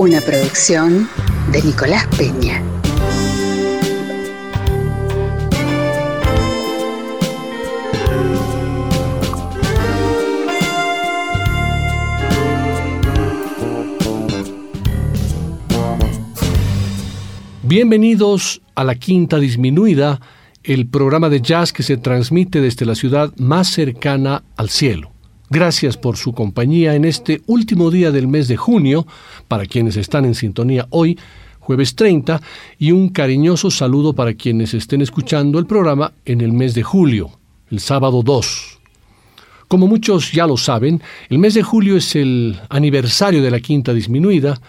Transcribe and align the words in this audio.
Una 0.00 0.22
producción 0.22 1.10
de 1.52 1.60
Nicolás 1.62 2.06
Peña. 2.16 2.62
Bienvenidos 17.62 18.62
a 18.74 18.84
la 18.84 18.94
Quinta 18.94 19.38
Disminuida, 19.38 20.18
el 20.64 20.88
programa 20.88 21.28
de 21.28 21.42
jazz 21.42 21.74
que 21.74 21.82
se 21.82 21.98
transmite 21.98 22.62
desde 22.62 22.86
la 22.86 22.94
ciudad 22.94 23.34
más 23.36 23.68
cercana 23.68 24.44
al 24.56 24.70
cielo. 24.70 25.12
Gracias 25.52 25.96
por 25.96 26.16
su 26.16 26.32
compañía 26.32 26.94
en 26.94 27.04
este 27.04 27.42
último 27.46 27.90
día 27.90 28.12
del 28.12 28.28
mes 28.28 28.46
de 28.46 28.56
junio, 28.56 29.04
para 29.48 29.66
quienes 29.66 29.96
están 29.96 30.24
en 30.24 30.36
sintonía 30.36 30.86
hoy, 30.90 31.18
jueves 31.58 31.96
30, 31.96 32.40
y 32.78 32.92
un 32.92 33.08
cariñoso 33.08 33.68
saludo 33.68 34.12
para 34.12 34.34
quienes 34.34 34.74
estén 34.74 35.02
escuchando 35.02 35.58
el 35.58 35.66
programa 35.66 36.12
en 36.24 36.40
el 36.40 36.52
mes 36.52 36.74
de 36.74 36.84
julio, 36.84 37.32
el 37.68 37.80
sábado 37.80 38.22
2. 38.22 38.78
Como 39.66 39.88
muchos 39.88 40.30
ya 40.30 40.46
lo 40.46 40.56
saben, 40.56 41.02
el 41.28 41.40
mes 41.40 41.54
de 41.54 41.64
julio 41.64 41.96
es 41.96 42.14
el 42.14 42.56
aniversario 42.68 43.42
de 43.42 43.50
la 43.50 43.58
Quinta 43.58 43.92
Disminuida, 43.92 44.60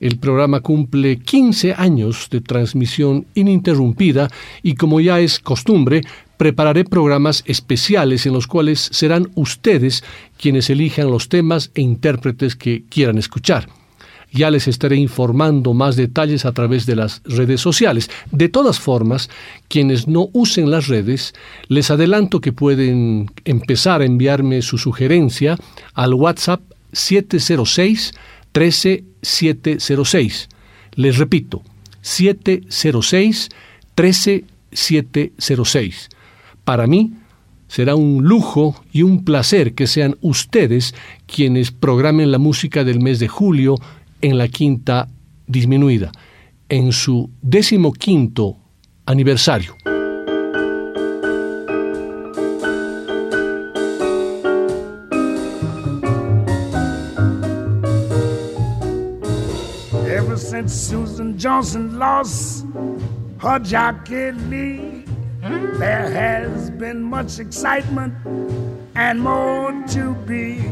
el 0.00 0.18
programa 0.18 0.60
cumple 0.60 1.18
15 1.18 1.72
años 1.72 2.28
de 2.30 2.42
transmisión 2.42 3.24
ininterrumpida 3.34 4.28
y 4.62 4.74
como 4.74 5.00
ya 5.00 5.18
es 5.18 5.40
costumbre, 5.40 6.02
prepararé 6.36 6.84
programas 6.84 7.42
especiales 7.46 8.26
en 8.26 8.32
los 8.32 8.46
cuales 8.46 8.88
serán 8.92 9.30
ustedes 9.34 10.04
quienes 10.38 10.70
elijan 10.70 11.10
los 11.10 11.28
temas 11.28 11.70
e 11.74 11.80
intérpretes 11.80 12.56
que 12.56 12.84
quieran 12.88 13.18
escuchar. 13.18 13.68
Ya 14.32 14.50
les 14.50 14.68
estaré 14.68 14.96
informando 14.96 15.72
más 15.72 15.96
detalles 15.96 16.44
a 16.44 16.52
través 16.52 16.84
de 16.84 16.96
las 16.96 17.22
redes 17.24 17.60
sociales. 17.60 18.10
De 18.30 18.48
todas 18.48 18.80
formas, 18.80 19.30
quienes 19.68 20.08
no 20.08 20.28
usen 20.32 20.70
las 20.70 20.88
redes, 20.88 21.34
les 21.68 21.90
adelanto 21.90 22.40
que 22.40 22.52
pueden 22.52 23.30
empezar 23.44 24.02
a 24.02 24.04
enviarme 24.04 24.62
su 24.62 24.78
sugerencia 24.78 25.56
al 25.94 26.14
WhatsApp 26.14 26.60
706 26.92 28.14
13706. 28.52 30.48
Les 30.96 31.18
repito, 31.18 31.62
706 32.02 33.48
13706. 33.94 36.08
Para 36.66 36.88
mí 36.88 37.12
será 37.68 37.94
un 37.94 38.24
lujo 38.24 38.74
y 38.92 39.02
un 39.02 39.24
placer 39.24 39.74
que 39.74 39.86
sean 39.86 40.16
ustedes 40.20 40.96
quienes 41.26 41.70
programen 41.70 42.32
la 42.32 42.38
música 42.38 42.82
del 42.82 43.00
mes 43.00 43.20
de 43.20 43.28
julio 43.28 43.76
en 44.20 44.36
la 44.36 44.48
quinta 44.48 45.08
disminuida, 45.46 46.10
en 46.68 46.90
su 46.90 47.30
decimoquinto 47.40 48.56
aniversario. 49.06 49.76
Susan 60.66 61.38
Johnson 61.38 61.96
lost 61.96 62.64
her 63.40 63.60
jockey 63.60 64.32
Lee, 64.50 65.04
there 65.78 66.10
has 66.10 66.70
been 66.70 67.02
much 67.02 67.38
excitement 67.38 68.14
and 68.94 69.20
more 69.20 69.72
to 69.88 70.14
be. 70.26 70.62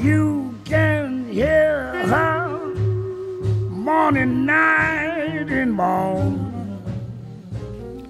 You 0.00 0.54
can 0.64 1.26
hear 1.30 1.92
her 2.06 2.74
morning, 3.70 4.46
night, 4.46 5.50
and 5.50 5.72
morning. 5.72 6.38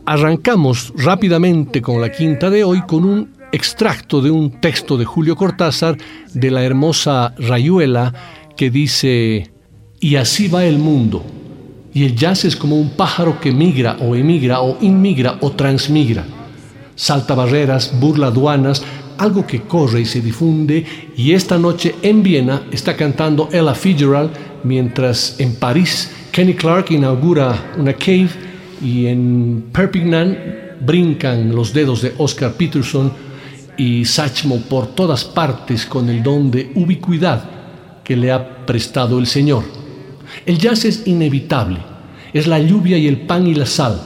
Arrancamos 0.06 0.92
rápidamente 0.96 1.80
con 1.80 2.00
la 2.00 2.10
quinta 2.10 2.50
de 2.50 2.64
hoy 2.64 2.82
con 2.82 3.04
un 3.04 3.30
extracto 3.52 4.20
de 4.20 4.30
un 4.30 4.60
texto 4.60 4.96
de 4.96 5.04
Julio 5.04 5.36
Cortázar 5.36 5.96
de 6.34 6.50
la 6.50 6.64
hermosa 6.64 7.34
Rayuela 7.38 8.12
que 8.56 8.70
dice 8.70 9.50
y 10.00 10.16
así 10.16 10.48
va 10.48 10.64
el 10.64 10.78
mundo. 10.78 11.24
Y 11.92 12.04
el 12.04 12.14
jazz 12.14 12.44
es 12.44 12.56
como 12.56 12.76
un 12.76 12.90
pájaro 12.90 13.40
que 13.40 13.52
migra 13.52 13.96
o 14.00 14.14
emigra 14.14 14.60
o 14.60 14.78
inmigra 14.80 15.38
o 15.40 15.50
transmigra. 15.52 16.24
Salta 16.94 17.34
barreras, 17.34 17.92
burla 17.98 18.28
aduanas, 18.28 18.82
algo 19.18 19.46
que 19.46 19.62
corre 19.62 20.00
y 20.00 20.06
se 20.06 20.20
difunde. 20.20 20.84
Y 21.16 21.32
esta 21.32 21.58
noche 21.58 21.94
en 22.02 22.22
Viena 22.22 22.62
está 22.70 22.96
cantando 22.96 23.48
Ella 23.52 23.74
Fitzgerald, 23.74 24.30
mientras 24.62 25.36
en 25.38 25.56
París 25.56 26.10
Kenny 26.32 26.54
Clark 26.54 26.90
inaugura 26.90 27.72
una 27.76 27.92
cave 27.92 28.30
y 28.82 29.06
en 29.06 29.64
Perpignan 29.72 30.38
brincan 30.80 31.54
los 31.54 31.72
dedos 31.72 32.02
de 32.02 32.14
Oscar 32.18 32.52
Peterson 32.52 33.12
y 33.76 34.04
Sachmo 34.04 34.60
por 34.60 34.88
todas 34.88 35.24
partes 35.24 35.86
con 35.86 36.08
el 36.08 36.22
don 36.22 36.50
de 36.50 36.70
ubicuidad 36.74 37.42
que 38.04 38.16
le 38.16 38.30
ha 38.30 38.64
prestado 38.64 39.18
el 39.18 39.26
Señor. 39.26 39.79
El 40.46 40.58
jazz 40.58 40.84
es 40.84 41.06
inevitable, 41.06 41.78
es 42.32 42.46
la 42.46 42.58
lluvia 42.58 42.96
y 42.98 43.06
el 43.06 43.22
pan 43.22 43.46
y 43.46 43.54
la 43.54 43.66
sal, 43.66 44.00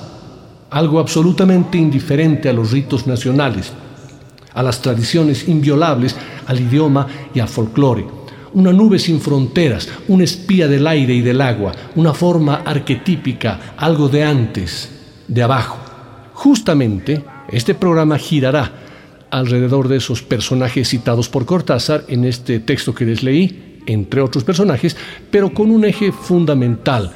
algo 0.71 0.99
absolutamente 0.99 1.79
indiferente 1.79 2.49
a 2.49 2.53
los 2.53 2.73
ritos 2.73 3.07
nacionales, 3.07 3.73
a 4.53 4.63
las 4.63 4.81
tradiciones 4.81 5.49
inviolables, 5.49 6.17
al 6.47 6.61
idioma 6.61 7.07
y 7.35 7.41
al 7.41 7.49
folclore. 7.49 8.07
Una 8.55 8.73
nube 8.73 8.99
sin 8.99 9.21
fronteras, 9.21 9.89
un 10.09 10.23
espía 10.23 10.69
del 10.69 10.87
aire 10.87 11.15
y 11.15 11.23
del 11.23 11.41
agua, 11.41 11.73
una 11.97 12.15
forma 12.15 12.63
arquetípica, 12.65 13.75
algo 13.77 14.09
de 14.09 14.23
antes, 14.23 14.91
de 15.27 15.43
abajo. 15.43 15.77
Justamente, 16.35 17.25
este 17.51 17.75
programa 17.75 18.17
girará 18.17 18.73
alrededor 19.31 19.89
de 19.89 19.97
esos 19.97 20.23
personajes 20.23 20.89
citados 20.89 21.29
por 21.29 21.45
Cortázar 21.45 22.05
en 22.09 22.25
este 22.25 22.61
texto 22.61 22.95
que 22.95 23.05
les 23.05 23.25
leí, 23.25 23.74
entre 23.87 24.21
otros 24.21 24.45
personajes, 24.45 24.97
pero 25.31 25.53
con 25.53 25.71
un 25.71 25.85
eje 25.85 26.13
fundamental 26.13 27.13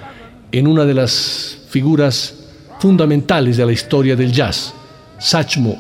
en 0.53 0.67
una 0.67 0.85
de 0.85 0.95
las 0.95 1.59
figuras 1.69 2.35
fundamentales 2.81 3.57
de 3.57 3.67
la 3.67 3.73
historia 3.73 4.17
del 4.17 4.33
jazz, 4.33 4.75
Satchmo 5.19 5.77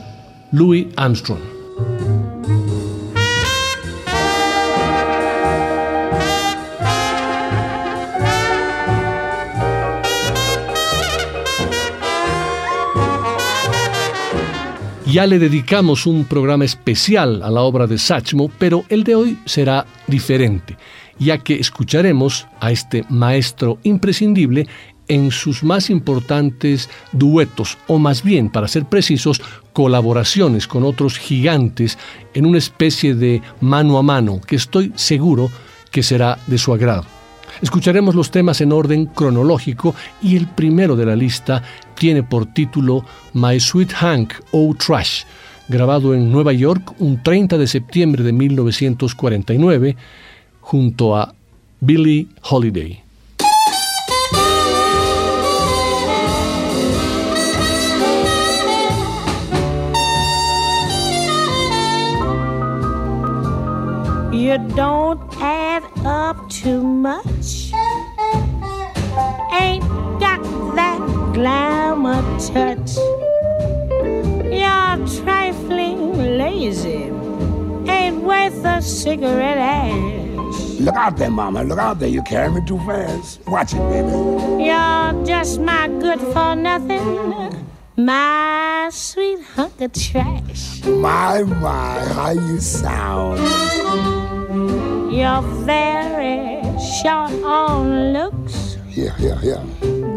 Louis 0.53 0.87
Armstrong. 0.97 1.57
Ya 15.10 15.26
le 15.26 15.38
dedicamos 15.38 16.04
un 16.04 16.26
programa 16.26 16.66
especial 16.66 17.42
a 17.42 17.50
la 17.50 17.62
obra 17.62 17.86
de 17.86 17.96
Satchmo, 17.96 18.50
pero 18.58 18.84
el 18.91 19.04
de 19.04 19.14
hoy 19.14 19.38
será 19.46 19.86
diferente, 20.06 20.76
ya 21.19 21.38
que 21.38 21.54
escucharemos 21.54 22.46
a 22.60 22.72
este 22.72 23.06
maestro 23.09 23.78
imprescindible 23.84 24.66
en 25.09 25.30
sus 25.30 25.65
más 25.65 25.88
importantes 25.88 26.91
duetos, 27.12 27.78
o 27.86 27.98
más 27.98 28.22
bien, 28.22 28.50
para 28.50 28.68
ser 28.68 28.84
precisos, 28.84 29.41
colaboraciones 29.72 30.66
con 30.66 30.84
otros 30.84 31.16
gigantes 31.18 31.97
en 32.34 32.44
una 32.44 32.59
especie 32.59 33.15
de 33.15 33.41
mano 33.62 33.97
a 33.97 34.03
mano 34.03 34.42
que 34.42 34.56
estoy 34.56 34.92
seguro 34.94 35.50
que 35.91 36.03
será 36.03 36.38
de 36.47 36.59
su 36.59 36.74
agrado. 36.74 37.17
Escucharemos 37.62 38.15
los 38.15 38.30
temas 38.30 38.60
en 38.60 38.72
orden 38.72 39.06
cronológico 39.06 39.95
y 40.22 40.36
el 40.36 40.47
primero 40.47 40.97
de 40.97 41.06
la 41.06 41.16
lista 41.16 41.62
tiene 41.95 42.22
por 42.22 42.47
título 42.47 43.04
My 43.34 43.59
Sweet 43.59 43.92
Hank, 43.92 44.34
Oh 44.53 44.74
Trash, 44.74 45.24
grabado 45.68 46.15
en 46.15 46.30
Nueva 46.30 46.53
York 46.53 46.95
un 46.98 47.22
30 47.22 47.59
de 47.59 47.66
septiembre 47.66 48.22
de 48.22 48.33
1949 48.33 49.97
junto 50.60 51.16
a 51.16 51.34
Billie 51.80 52.28
Holiday. 52.42 53.08
You 64.38 64.56
don't 64.76 65.20
add 65.42 65.82
up 66.06 66.48
too 66.48 66.80
much. 66.80 67.72
Ain't 69.52 69.82
got 70.20 70.40
that 70.76 71.00
glamour 71.34 72.22
touch. 72.38 72.96
You're 74.46 74.96
trifling 75.18 76.38
lazy. 76.38 77.10
Ain't 77.90 78.22
worth 78.22 78.64
a 78.64 78.80
cigarette 78.80 79.58
ash. 79.58 80.78
Look 80.78 80.94
out 80.94 81.16
there, 81.16 81.32
Mama. 81.32 81.64
Look 81.64 81.80
out 81.80 81.98
there. 81.98 82.08
You're 82.08 82.22
carrying 82.22 82.54
me 82.54 82.64
too 82.64 82.78
fast. 82.86 83.40
Watch 83.48 83.74
it, 83.74 83.82
baby. 83.90 84.62
You're 84.62 85.26
just 85.26 85.60
my 85.60 85.88
good 85.88 86.20
for 86.20 86.54
nothing. 86.54 87.66
My 87.96 88.88
sweet 88.92 89.42
hunk 89.56 89.80
of 89.80 89.92
trash. 89.92 90.84
My, 90.84 91.42
my, 91.42 92.04
how 92.14 92.30
you 92.30 92.60
sound. 92.60 94.28
You're 95.10 95.42
very 95.65 96.62
short 97.00 97.32
on 97.44 98.12
looks. 98.12 98.76
Yeah, 98.91 99.15
yeah, 99.18 99.38
yeah. 99.42 99.62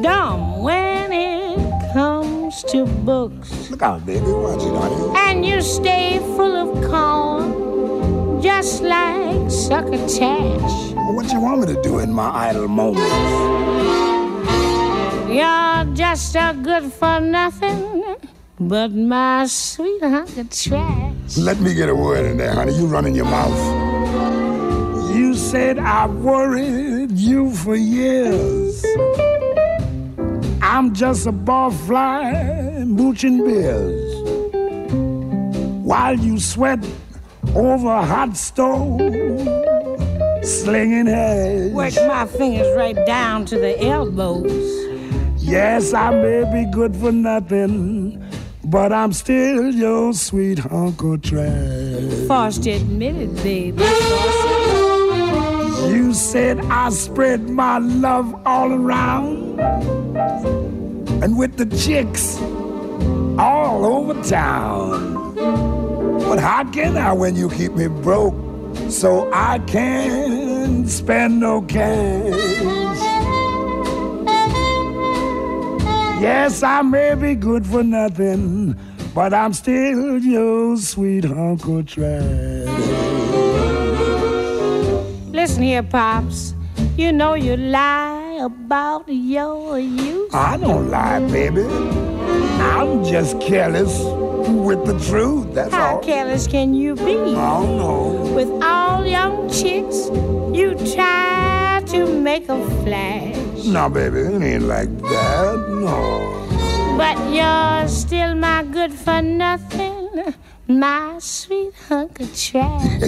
Dumb 0.02 0.62
when 0.64 1.12
it 1.12 1.94
comes 1.94 2.64
to 2.66 2.86
books. 2.86 3.70
Look 3.70 3.82
out, 3.82 4.06
baby. 4.06 4.26
Watch 4.26 4.64
it, 4.64 4.74
honey. 4.74 5.20
And 5.30 5.46
you 5.46 5.62
stay 5.62 6.20
full 6.36 6.56
of 6.56 6.70
corn, 6.90 8.42
just 8.42 8.82
like 8.82 9.50
succotash. 9.52 10.94
Well, 10.94 11.16
what 11.16 11.32
you 11.32 11.40
want 11.40 11.62
me 11.62 11.74
to 11.74 11.82
do 11.82 12.00
in 12.00 12.12
my 12.14 12.30
idle 12.50 12.68
moments? 12.68 13.12
You're 15.30 15.96
just 15.96 16.36
a 16.36 16.58
good 16.62 16.92
for 16.92 17.20
nothing, 17.20 18.18
but 18.60 18.92
my 18.92 19.46
sweet 19.48 20.02
hunk 20.02 20.38
of 20.38 20.50
trash. 20.50 21.38
Let 21.38 21.60
me 21.60 21.74
get 21.74 21.90
a 21.90 21.96
word 21.96 22.26
in 22.26 22.38
there, 22.38 22.54
honey. 22.54 22.74
You 22.76 22.88
running 22.88 23.16
your 23.16 23.26
mouth. 23.26 23.91
Said 25.52 25.80
I've 25.80 26.16
worried 26.16 27.12
you 27.12 27.52
for 27.52 27.76
years. 27.76 28.86
I'm 30.62 30.94
just 30.94 31.28
a 31.28 31.34
barfly 31.34 32.88
mooching 32.88 33.44
beers. 33.44 34.14
While 35.84 36.18
you 36.18 36.40
sweat 36.40 36.80
over 37.54 37.90
a 37.90 38.06
hot 38.06 38.38
stove, 38.38 39.02
slinging 40.42 41.08
hash. 41.08 41.72
Work 41.74 41.96
my 42.08 42.26
fingers 42.28 42.74
right 42.78 42.96
down 43.06 43.44
to 43.48 43.60
the 43.60 43.78
elbows. 43.84 44.54
Yes, 45.36 45.94
I 45.94 46.12
may 46.12 46.46
be 46.54 46.72
good 46.72 46.96
for 46.96 47.12
nothing, 47.12 48.24
but 48.64 48.94
I'm 48.94 49.12
still 49.12 49.70
your 49.74 50.14
sweet 50.14 50.66
Uncle 50.72 51.18
Trash. 51.18 52.26
Forced 52.26 52.68
admitted, 52.68 53.36
baby. 53.44 53.84
You 55.90 56.14
said 56.14 56.60
I 56.66 56.90
spread 56.90 57.50
my 57.50 57.80
love 57.80 58.36
all 58.46 58.72
around, 58.72 59.60
and 61.24 61.38
with 61.38 61.58
the 61.58 61.66
chicks 61.78 62.38
all 63.40 63.86
over 63.86 64.22
town. 64.24 65.36
But 65.36 66.40
how 66.40 66.70
can 66.72 66.98
I 66.98 67.14
when 67.14 67.36
you 67.36 67.50
keep 67.50 67.74
me 67.74 67.88
broke? 67.88 68.36
So 68.90 69.30
I 69.34 69.60
can't 69.60 70.88
spend 70.90 71.40
no 71.40 71.62
cash. 71.64 72.62
Yes, 76.22 76.62
I 76.62 76.84
may 76.84 77.16
be 77.16 77.36
good 77.36 77.66
for 77.66 77.84
nothing, 77.84 78.76
but 79.16 79.34
I'm 79.34 79.54
still 79.54 80.20
your 80.20 80.78
sweet 80.78 81.26
Uncle 81.26 81.84
Trash. 81.84 83.21
Listen 85.42 85.64
here, 85.64 85.82
Pops. 85.82 86.54
You 86.98 87.12
know 87.12 87.34
you 87.34 87.58
lie 87.58 88.38
about 88.44 89.06
your 89.08 89.80
youth. 89.80 90.36
I 90.36 90.56
don't 90.56 90.92
lie, 90.92 91.20
baby. 91.32 91.64
I'm 92.62 93.04
just 93.04 93.42
careless 93.42 94.04
with 94.68 94.86
the 94.86 94.96
truth, 95.10 95.52
that's 95.56 95.74
How 95.74 95.96
all. 95.96 96.00
careless 96.02 96.46
can 96.46 96.76
you 96.76 96.94
be? 96.94 97.18
I 97.18 97.60
don't 97.60 97.78
know. 97.80 98.34
With 98.36 98.52
all 98.62 99.04
young 99.04 99.50
chicks, 99.50 100.10
you 100.56 100.76
try 100.94 101.82
to 101.88 102.06
make 102.22 102.48
a 102.48 102.64
flash. 102.84 103.66
No, 103.66 103.90
baby, 103.90 104.20
it 104.20 104.44
ain't 104.44 104.66
like 104.66 104.96
that, 104.96 105.56
no. 105.70 106.96
But 107.00 107.18
you're 107.34 107.88
still 107.88 108.36
my 108.36 108.62
good 108.64 108.94
for 108.94 109.24
nothing, 109.24 110.08
my 110.80 111.18
sweet 111.20 111.74
hunk 111.88 112.20
of 112.20 112.36
trash. 112.38 113.02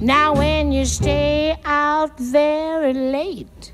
now, 0.00 0.34
when 0.34 0.72
you 0.72 0.84
stay 0.84 1.56
out 1.64 2.18
very 2.18 2.92
late, 2.92 3.72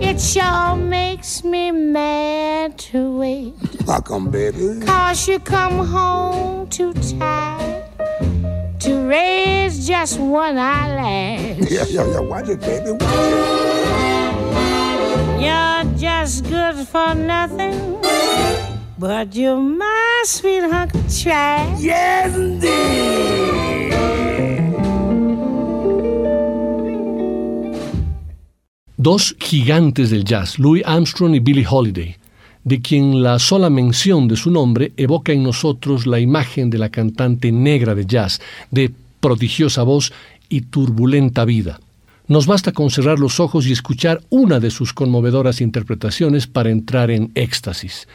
it 0.00 0.20
sure 0.20 0.76
makes 0.76 1.44
me 1.44 1.70
mad 1.70 2.78
to 2.78 3.18
wait. 3.18 3.54
How 3.86 4.00
come, 4.00 4.30
baby? 4.30 4.80
Cause 4.84 5.28
you 5.28 5.38
come 5.38 5.86
home 5.86 6.68
too 6.68 6.92
tired 7.18 7.84
to 8.80 9.08
raise 9.08 9.86
just 9.86 10.18
one 10.18 10.58
eyelash. 10.58 11.70
Yeah, 11.70 11.84
yeah, 11.88 12.06
yeah, 12.12 12.20
watch 12.20 12.48
it, 12.48 12.60
baby, 12.60 12.92
watch 12.92 13.02
it. 13.02 13.76
You're 15.40 15.84
just 15.98 16.44
good 16.44 16.76
for 16.88 17.14
nothing, 17.14 18.00
but 18.98 19.34
you're 19.34 19.60
my. 19.60 19.96
Yes, 21.78 22.34
indeed. 22.34 23.46
Dos 28.96 29.36
gigantes 29.38 30.10
del 30.10 30.24
jazz, 30.24 30.58
Louis 30.58 30.82
Armstrong 30.84 31.34
y 31.34 31.38
Billie 31.38 31.66
Holiday, 31.68 32.16
de 32.64 32.80
quien 32.80 33.22
la 33.22 33.38
sola 33.38 33.70
mención 33.70 34.26
de 34.26 34.34
su 34.36 34.50
nombre 34.50 34.92
evoca 34.96 35.32
en 35.32 35.44
nosotros 35.44 36.06
la 36.06 36.18
imagen 36.18 36.70
de 36.70 36.78
la 36.78 36.88
cantante 36.88 37.52
negra 37.52 37.94
de 37.94 38.06
jazz, 38.06 38.40
de 38.72 38.90
prodigiosa 39.20 39.84
voz 39.84 40.12
y 40.48 40.62
turbulenta 40.62 41.44
vida. 41.44 41.78
Nos 42.26 42.46
basta 42.46 42.72
con 42.72 42.90
cerrar 42.90 43.20
los 43.20 43.38
ojos 43.38 43.68
y 43.68 43.72
escuchar 43.72 44.20
una 44.30 44.58
de 44.58 44.70
sus 44.70 44.92
conmovedoras 44.92 45.60
interpretaciones 45.60 46.48
para 46.48 46.70
entrar 46.70 47.12
en 47.12 47.30
éxtasis. 47.36 48.08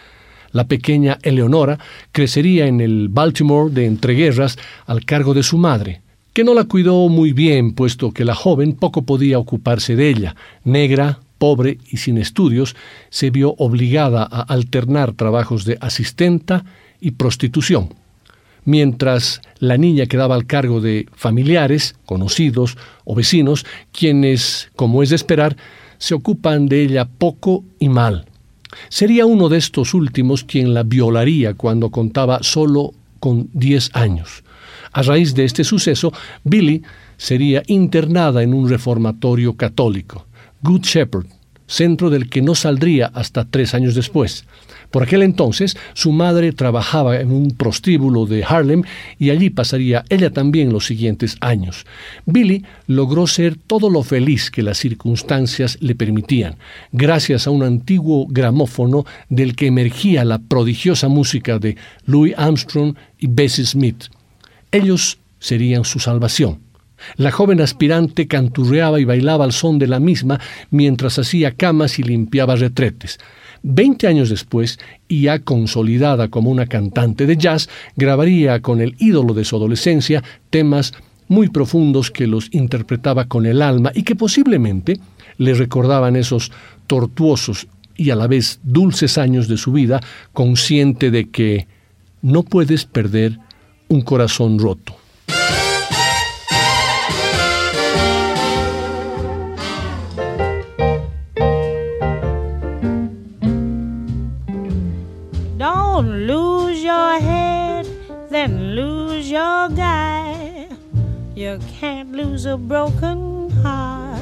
La 0.52 0.68
pequeña 0.68 1.18
Eleonora 1.22 1.80
crecería 2.12 2.68
en 2.68 2.82
el 2.82 3.10
Baltimore 3.10 3.74
de 3.74 3.86
entreguerras 3.86 4.58
al 4.86 5.06
cargo 5.06 5.34
de 5.34 5.44
su 5.44 5.58
madre, 5.58 6.02
que 6.34 6.44
no 6.44 6.54
la 6.54 6.66
cuidó 6.66 7.08
muy 7.10 7.34
bien, 7.34 7.74
puesto 7.74 8.12
que 8.12 8.26
la 8.26 8.36
joven 8.36 8.74
poco 8.74 9.04
podía 9.04 9.40
ocuparse 9.40 9.96
de 9.96 10.10
ella. 10.10 10.36
Negra, 10.64 11.20
pobre 11.38 11.78
y 11.90 11.98
sin 11.98 12.18
estudios, 12.18 12.76
se 13.10 13.30
vio 13.30 13.56
obligada 13.58 14.24
a 14.24 14.42
alternar 14.42 15.14
trabajos 15.14 15.66
de 15.66 15.78
asistenta 15.82 16.66
y 17.00 17.12
prostitución 17.12 18.02
mientras 18.66 19.42
la 19.60 19.78
niña 19.78 20.06
quedaba 20.06 20.36
al 20.36 20.46
cargo 20.46 20.82
de 20.82 21.08
familiares, 21.14 21.96
conocidos 22.06 22.78
o 23.06 23.16
vecinos, 23.16 23.66
quienes, 23.92 24.70
como 24.76 25.04
es 25.04 25.10
de 25.10 25.16
esperar, 25.16 25.58
se 25.98 26.14
ocupan 26.14 26.68
de 26.68 26.84
ella 26.84 27.06
poco 27.06 27.64
y 27.80 27.90
mal. 27.90 28.26
Sería 28.90 29.26
uno 29.26 29.50
de 29.50 29.58
estos 29.58 29.94
últimos 29.94 30.44
quien 30.44 30.74
la 30.74 30.84
violaría 30.84 31.54
cuando 31.54 31.90
contaba 31.90 32.44
solo 32.44 32.94
con 33.20 33.50
10 33.54 33.92
años. 33.94 34.44
A 34.92 35.02
raíz 35.02 35.34
de 35.36 35.46
este 35.46 35.64
suceso, 35.64 36.12
Billy 36.44 36.84
sería 37.18 37.64
internada 37.68 38.44
en 38.44 38.54
un 38.54 38.70
reformatorio 38.70 39.56
católico, 39.56 40.26
Good 40.62 40.82
Shepherd, 40.82 41.28
centro 41.72 42.10
del 42.10 42.30
que 42.30 42.42
no 42.42 42.54
saldría 42.54 43.08
hasta 43.14 43.46
tres 43.46 43.74
años 43.74 43.96
después. 43.96 44.46
Por 44.92 45.04
aquel 45.04 45.24
entonces, 45.24 45.78
su 45.94 46.12
madre 46.12 46.52
trabajaba 46.52 47.22
en 47.22 47.32
un 47.32 47.52
prostíbulo 47.52 48.26
de 48.26 48.44
Harlem 48.44 48.84
y 49.18 49.30
allí 49.30 49.50
pasaría 49.50 50.04
ella 50.10 50.32
también 50.32 50.74
los 50.74 50.86
siguientes 50.86 51.38
años. 51.40 51.86
Billy 52.26 52.66
logró 52.88 53.26
ser 53.26 53.56
todo 53.56 53.90
lo 53.90 54.04
feliz 54.04 54.52
que 54.52 54.64
las 54.64 54.78
circunstancias 54.80 55.78
le 55.80 55.96
permitían, 55.96 56.58
gracias 56.92 57.48
a 57.48 57.52
un 57.52 57.64
antiguo 57.64 58.28
gramófono 58.30 59.06
del 59.30 59.56
que 59.56 59.68
emergía 59.68 60.26
la 60.26 60.40
prodigiosa 60.40 61.08
música 61.08 61.58
de 61.58 61.78
Louis 62.06 62.34
Armstrong 62.38 62.96
y 63.18 63.28
Bessie 63.28 63.66
Smith. 63.66 64.06
Ellos 64.74 65.20
serían 65.40 65.86
su 65.86 66.00
salvación. 66.00 66.71
La 67.18 67.32
joven 67.32 67.62
aspirante 67.62 68.28
canturreaba 68.28 69.00
y 69.00 69.06
bailaba 69.06 69.46
al 69.46 69.52
son 69.52 69.80
de 69.80 69.88
la 69.88 70.00
misma 70.00 70.40
mientras 70.70 71.20
hacía 71.20 71.52
camas 71.52 72.00
y 72.00 72.04
limpiaba 72.04 72.56
retretes. 72.56 73.20
Veinte 73.64 74.08
años 74.08 74.30
después, 74.30 74.80
y 75.08 75.24
ya 75.24 75.40
consolidada 75.40 76.30
como 76.30 76.50
una 76.50 76.66
cantante 76.66 77.26
de 77.26 77.38
jazz, 77.38 77.70
grabaría 77.96 78.62
con 78.62 78.82
el 78.82 78.96
ídolo 78.98 79.34
de 79.34 79.46
su 79.46 79.56
adolescencia 79.56 80.24
temas 80.50 80.94
muy 81.28 81.50
profundos 81.50 82.12
que 82.12 82.28
los 82.28 82.50
interpretaba 82.52 83.26
con 83.26 83.46
el 83.46 83.62
alma 83.62 83.92
y 83.94 84.04
que 84.04 84.16
posiblemente 84.16 85.00
le 85.38 85.54
recordaban 85.54 86.16
esos 86.16 86.52
tortuosos 86.88 87.68
y 87.96 88.10
a 88.10 88.16
la 88.16 88.28
vez 88.28 88.60
dulces 88.64 89.18
años 89.18 89.48
de 89.48 89.58
su 89.58 89.72
vida, 89.72 90.02
consciente 90.34 91.12
de 91.12 91.30
que 91.30 91.68
no 92.22 92.44
puedes 92.44 92.86
perder 92.86 93.38
un 93.88 94.02
corazón 94.02 94.58
roto. 94.60 95.01
You 111.52 111.60
can't 111.82 112.14
lose 112.14 112.46
a 112.46 112.56
broken 112.56 113.50
heart. 113.62 114.22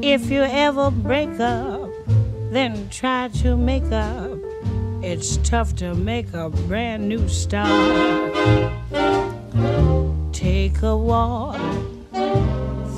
If 0.00 0.30
you 0.30 0.42
ever 0.42 0.92
break 0.92 1.40
up, 1.40 1.90
then 2.52 2.88
try 2.88 3.26
to 3.42 3.56
make 3.56 3.90
up. 3.90 4.38
It's 5.02 5.38
tough 5.38 5.74
to 5.82 5.96
make 5.96 6.32
a 6.34 6.50
brand 6.50 7.08
new 7.08 7.26
start. 7.26 7.66
Take 10.32 10.80
a 10.82 10.96
walk, 10.96 11.58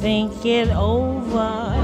think 0.02 0.44
it 0.44 0.68
over 0.76 1.74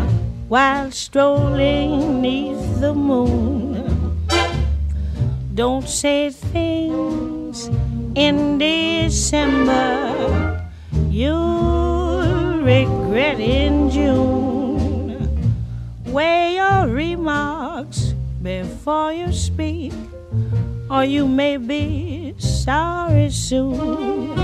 while 0.49 0.91
strolling 0.91 2.21
neath 2.21 2.79
the 2.79 2.93
moon. 2.93 4.19
Don't 5.55 5.89
say 5.89 6.29
things 6.29 7.71
in 8.14 8.59
December 8.59 10.69
you'll 11.09 12.61
regret 12.62 13.40
in 13.40 13.90
June. 13.90 15.55
Weigh 16.07 16.57
your 16.57 16.88
remarks 16.88 18.14
before 18.43 19.12
you 19.12 19.33
speak, 19.33 19.93
or 20.90 21.05
you 21.05 21.29
may 21.29 21.57
be 21.57 22.35
sorry 22.38 23.31
soon. 23.31 24.35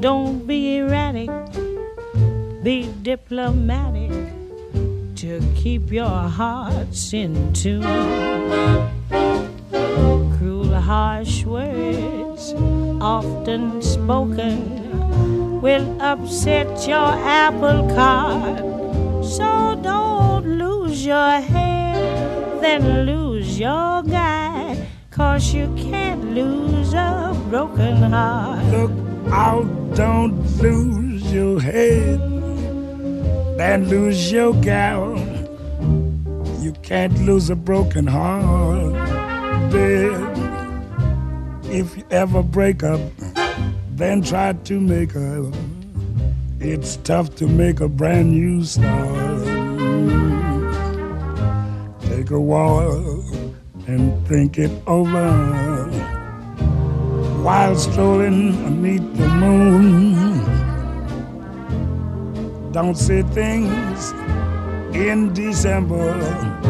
Don't 0.00 0.46
be 0.46 0.78
erratic, 0.78 1.30
be 2.62 2.88
diplomatic 3.02 4.12
to 5.16 5.40
keep 5.56 5.90
your 5.90 6.28
hearts 6.28 7.12
in 7.12 7.52
tune 7.52 7.82
harsh 10.86 11.44
words 11.44 12.54
often 13.00 13.82
spoken 13.82 15.60
will 15.60 16.00
upset 16.00 16.86
your 16.86 17.10
apple 17.26 17.82
cart. 17.96 18.62
So 19.24 19.76
don't 19.82 20.46
lose 20.46 21.04
your 21.04 21.40
head, 21.40 22.62
then 22.62 23.04
lose 23.04 23.58
your 23.58 24.04
guy. 24.04 24.86
Cause 25.10 25.52
you 25.52 25.66
can't 25.76 26.24
lose 26.36 26.94
a 26.94 27.34
broken 27.50 28.12
heart. 28.12 28.64
Look 28.66 28.92
out, 29.32 29.66
don't 29.96 30.38
lose 30.62 31.32
your 31.32 31.60
head, 31.60 32.20
then 33.58 33.88
lose 33.88 34.30
your 34.30 34.54
gal. 34.62 35.18
You 36.60 36.72
can't 36.84 37.18
lose 37.26 37.50
a 37.50 37.56
broken 37.56 38.06
heart, 38.06 38.92
babe. 39.72 40.35
If 41.68 41.96
you 41.96 42.04
ever 42.10 42.42
break 42.42 42.82
up, 42.82 43.00
then 43.90 44.22
try 44.22 44.52
to 44.52 44.80
make 44.80 45.16
up. 45.16 45.54
It's 46.60 46.96
tough 46.98 47.34
to 47.36 47.46
make 47.46 47.80
a 47.80 47.88
brand 47.88 48.32
new 48.32 48.64
start. 48.64 49.44
Take 52.02 52.30
a 52.30 52.40
while 52.40 53.24
and 53.86 54.26
think 54.28 54.58
it 54.58 54.70
over 54.86 55.86
while 57.42 57.76
strolling 57.76 58.52
beneath 58.64 59.16
the 59.16 59.28
moon. 59.28 60.42
Don't 62.72 62.96
say 62.96 63.22
things 63.22 64.12
in 64.94 65.32
December. 65.32 66.65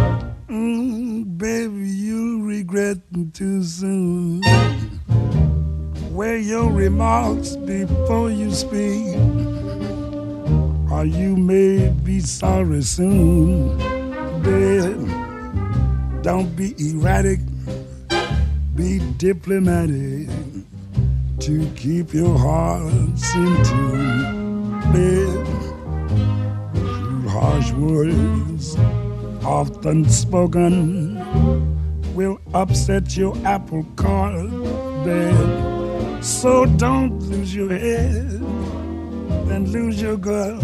Baby, 1.37 1.87
you'll 1.87 2.43
regret 2.43 2.99
too 3.35 3.63
soon 3.63 4.41
weigh 6.17 6.41
your 6.41 6.71
remarks 6.71 7.57
before 7.57 8.31
you 8.31 8.51
speak, 8.51 9.15
or 10.91 11.05
you 11.05 11.37
may 11.37 11.91
be 11.91 12.21
sorry 12.21 12.81
soon. 12.81 13.77
Babe, 14.43 15.11
don't 16.23 16.57
be 16.57 16.75
erratic, 16.79 17.41
be 18.75 19.01
diplomatic 19.19 20.31
to 21.41 21.71
keep 21.77 22.15
your 22.15 22.39
hearts 22.39 23.35
in 23.35 23.65
tune. 23.65 24.81
Babe, 24.91 25.47
harsh 27.29 27.73
words 27.73 28.75
often 29.45 30.09
spoken 30.09 31.16
will 32.15 32.39
upset 32.55 33.17
your 33.17 33.37
apple 33.45 33.85
cart, 33.97 34.51
babe. 35.05 36.23
So 36.23 36.67
don't 36.67 37.19
lose 37.21 37.55
your 37.55 37.71
head 37.71 38.41
and 39.53 39.69
lose 39.69 40.01
your 40.01 40.17
girl. 40.17 40.61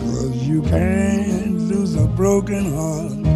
Cause 0.00 0.36
you 0.48 0.62
can't 0.62 1.58
lose 1.60 1.94
a 1.94 2.06
broken 2.06 2.72
heart. 2.74 3.28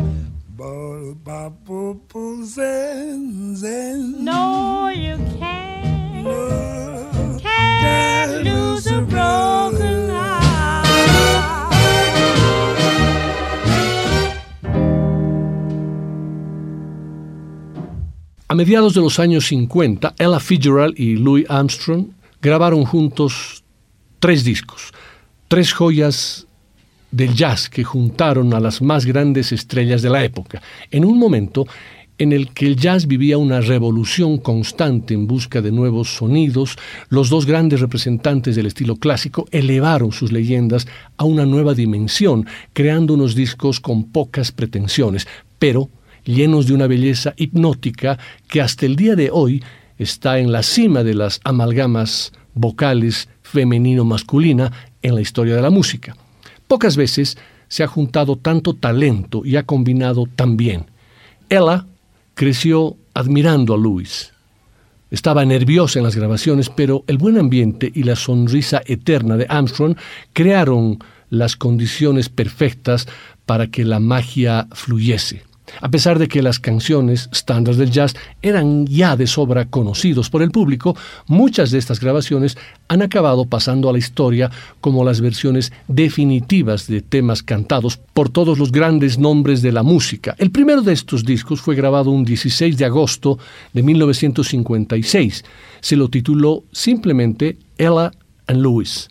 No, 4.25 4.89
you 4.89 5.17
can't. 5.39 6.25
No, 6.25 7.39
can't 7.41 8.45
lose 8.45 8.87
a 8.87 9.03
broken 9.03 10.11
A 18.53 18.55
mediados 18.55 18.93
de 18.93 19.01
los 19.01 19.19
años 19.19 19.47
50, 19.47 20.15
Ella 20.19 20.39
Fitzgerald 20.39 21.01
y 21.01 21.17
Louis 21.17 21.47
Armstrong 21.49 22.09
grabaron 22.43 22.85
juntos 22.85 23.65
tres 24.19 24.45
discos, 24.45 24.93
tres 25.49 25.73
joyas 25.73 26.47
del 27.11 27.33
jazz 27.33 27.71
que 27.71 27.83
juntaron 27.83 28.53
a 28.53 28.61
las 28.61 28.83
más 28.83 29.07
grandes 29.07 29.53
estrellas 29.53 30.03
de 30.03 30.11
la 30.11 30.23
época, 30.23 30.61
en 30.91 31.07
un 31.07 31.19
momento 31.19 31.67
en 32.19 32.35
el 32.35 32.53
que 32.53 32.67
el 32.67 32.77
jazz 32.77 33.07
vivía 33.07 33.39
una 33.39 33.63
revolución 33.63 34.37
constante 34.37 35.15
en 35.15 35.27
busca 35.27 35.63
de 35.63 35.73
nuevos 35.73 36.15
sonidos, 36.15 36.77
los 37.09 37.31
dos 37.31 37.47
grandes 37.47 37.81
representantes 37.81 38.55
del 38.55 38.67
estilo 38.67 38.97
clásico 38.97 39.47
elevaron 39.51 40.13
sus 40.13 40.31
leyendas 40.31 40.87
a 41.17 41.25
una 41.25 41.47
nueva 41.47 41.73
dimensión, 41.73 42.47
creando 42.75 43.15
unos 43.15 43.35
discos 43.35 43.81
con 43.81 44.13
pocas 44.13 44.53
pretensiones, 44.53 45.27
pero 45.59 45.89
llenos 46.25 46.67
de 46.67 46.75
una 46.75 46.87
belleza 46.87 47.35
hipnótica 47.37 48.19
que 48.49 48.61
hasta 48.61 48.87
el 48.87 48.97
día 48.97 49.17
de 49.17 49.31
hoy 49.33 49.63
está 49.99 50.39
en 50.39 50.53
la 50.53 50.63
cima 50.63 51.03
de 51.03 51.15
las 51.15 51.41
amalgamas 51.45 52.33
vocales 52.55 53.29
femenino-masculina 53.43 54.73
en 55.03 55.15
la 55.15 55.21
historia 55.21 55.57
de 55.57 55.63
la 55.63 55.71
música. 55.71 56.17
Pocas 56.69 56.97
veces 56.97 57.37
se 57.69 57.83
ha 57.83 57.87
juntado 57.87 58.37
tanto 58.37 58.75
talento 58.75 59.43
y 59.45 59.57
ha 59.57 59.65
combinado 59.65 60.27
tan 60.27 60.57
bien. 60.57 60.87
Ella 61.49 61.87
creció 62.35 62.97
admirando 63.15 63.75
a 63.75 63.79
Louis. 63.79 64.33
Estaba 65.11 65.45
nerviosa 65.45 65.99
en 65.99 66.05
las 66.05 66.17
grabaciones, 66.17 66.71
pero 66.71 67.05
el 67.07 67.19
buen 67.19 67.39
ambiente 67.39 67.93
y 67.95 68.05
la 68.05 68.17
sonrisa 68.17 68.81
eterna 68.87 69.37
de 69.37 69.47
Armstrong 69.49 69.97
crearon 70.33 70.99
las 71.29 71.57
condiciones 71.57 72.29
perfectas 72.29 73.07
para 73.45 73.67
que 73.67 73.85
la 73.85 74.01
magia 74.01 74.69
fluyese. 74.73 75.45
A 75.81 75.91
pesar 75.91 76.19
de 76.19 76.29
que 76.29 76.43
las 76.43 76.59
canciones 76.59 77.29
estándares 77.33 77.79
del 77.79 77.91
jazz 77.91 78.15
eran 78.43 78.87
ya 78.87 79.17
de 79.17 79.27
sobra 79.27 79.67
conocidos 79.67 80.31
por 80.31 80.43
el 80.43 80.51
público, 80.51 80.97
muchas 81.27 81.71
de 81.71 81.79
estas 81.79 82.01
grabaciones 82.01 82.57
han 82.89 83.03
acabado 83.03 83.45
pasando 83.47 83.89
a 83.89 83.93
la 83.93 83.99
historia 83.99 84.51
como 84.81 85.05
las 85.05 85.21
versiones 85.21 85.73
definitivas 85.89 86.87
de 86.87 87.01
temas 87.01 87.43
cantados 87.43 87.97
por 87.97 88.29
todos 88.29 88.59
los 88.59 88.73
grandes 88.73 89.19
nombres 89.19 89.63
de 89.63 89.73
la 89.73 89.83
música. 89.83 90.35
El 90.39 90.51
primero 90.51 90.83
de 90.83 90.93
estos 90.93 91.25
discos 91.25 91.61
fue 91.61 91.75
grabado 91.75 92.11
un 92.11 92.25
16 92.25 92.77
de 92.77 92.85
agosto 92.85 93.39
de 93.73 93.83
1956. 93.83 95.45
Se 95.81 95.97
lo 95.97 96.09
tituló 96.09 96.65
simplemente 96.73 97.59
Ella 97.79 98.13
and 98.47 98.61
Louis 98.61 99.09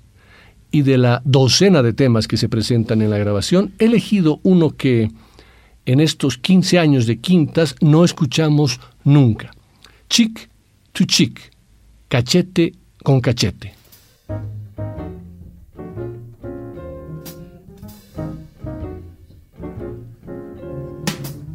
y 0.72 0.84
de 0.84 0.98
la 0.98 1.22
docena 1.26 1.84
de 1.84 1.94
temas 1.94 2.28
que 2.28 2.38
se 2.38 2.50
presentan 2.50 3.02
en 3.02 3.10
la 3.10 3.18
grabación, 3.18 3.74
he 3.78 3.86
elegido 3.86 4.40
uno 4.44 4.72
que 4.72 5.12
en 5.86 6.00
estos 6.00 6.38
15 6.38 6.80
años 6.80 7.06
de 7.06 7.20
quintas 7.20 7.76
no 7.82 8.04
escuchamos 8.04 8.80
nunca. 9.04 9.52
Chick 10.10 10.50
to 10.94 11.06
chick, 11.06 11.52
cachete 12.08 12.74
con 13.04 13.22
cachete. 13.22 13.74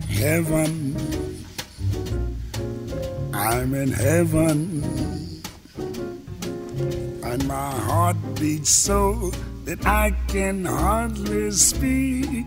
Heaven, 0.09 0.97
I'm 3.33 3.75
in 3.75 3.92
heaven, 3.92 4.83
and 7.23 7.47
my 7.47 7.71
heart 7.71 8.16
beats 8.40 8.71
so 8.71 9.30
that 9.66 9.87
I 9.87 10.12
can 10.26 10.64
hardly 10.64 11.50
speak. 11.52 12.47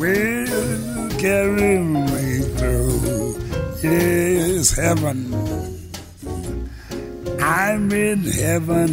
will 0.00 1.10
carry 1.18 1.78
me 1.78 2.40
through. 2.56 3.36
Yes, 3.82 4.72
heaven. 4.72 5.18
I'm 7.40 7.92
in 7.92 8.22
heaven 8.22 8.90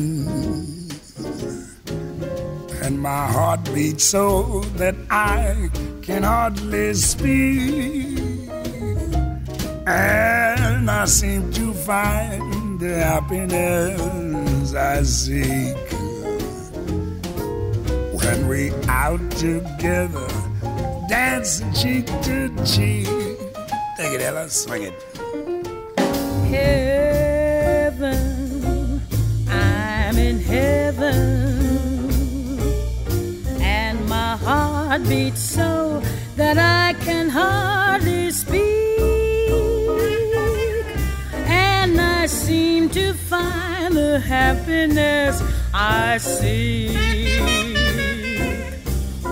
and 2.87 3.01
my 3.01 3.25
heart 3.27 3.63
beats 3.73 4.05
so 4.05 4.61
that 4.81 4.95
I 5.09 5.69
can 6.01 6.23
hardly 6.23 6.93
speak. 6.93 8.19
And 9.85 10.89
I 10.89 11.05
seem 11.05 11.51
to 11.53 11.73
find 11.73 12.79
the 12.79 12.95
happiness 13.11 14.73
I 14.73 15.03
seek 15.03 15.77
when 18.20 18.48
we 18.48 18.72
out 18.87 19.24
together, 19.31 20.27
dancing 21.48 21.72
cheek 21.74 22.05
to. 22.24 22.50
Take 23.96 24.14
it, 24.14 24.22
Ella, 24.22 24.50
swing 24.50 24.83
it. 24.83 24.94
Heaven, 26.50 28.12
I'm 29.48 30.18
in 30.18 30.40
heaven 30.42 31.16
and 33.62 34.05
my 34.10 34.36
heart 34.36 35.07
beats 35.07 35.40
so 35.42 36.01
that 36.36 36.57
I 36.57 36.94
can 37.05 37.29
hardly 37.29 38.29
speak. 38.31 39.00
And 41.48 42.01
I 42.01 42.25
seem 42.25 42.90
to 42.90 43.14
find 43.14 43.96
the 43.96 44.20
happiness 44.20 45.42
I 45.74 46.18
seek 46.18 47.67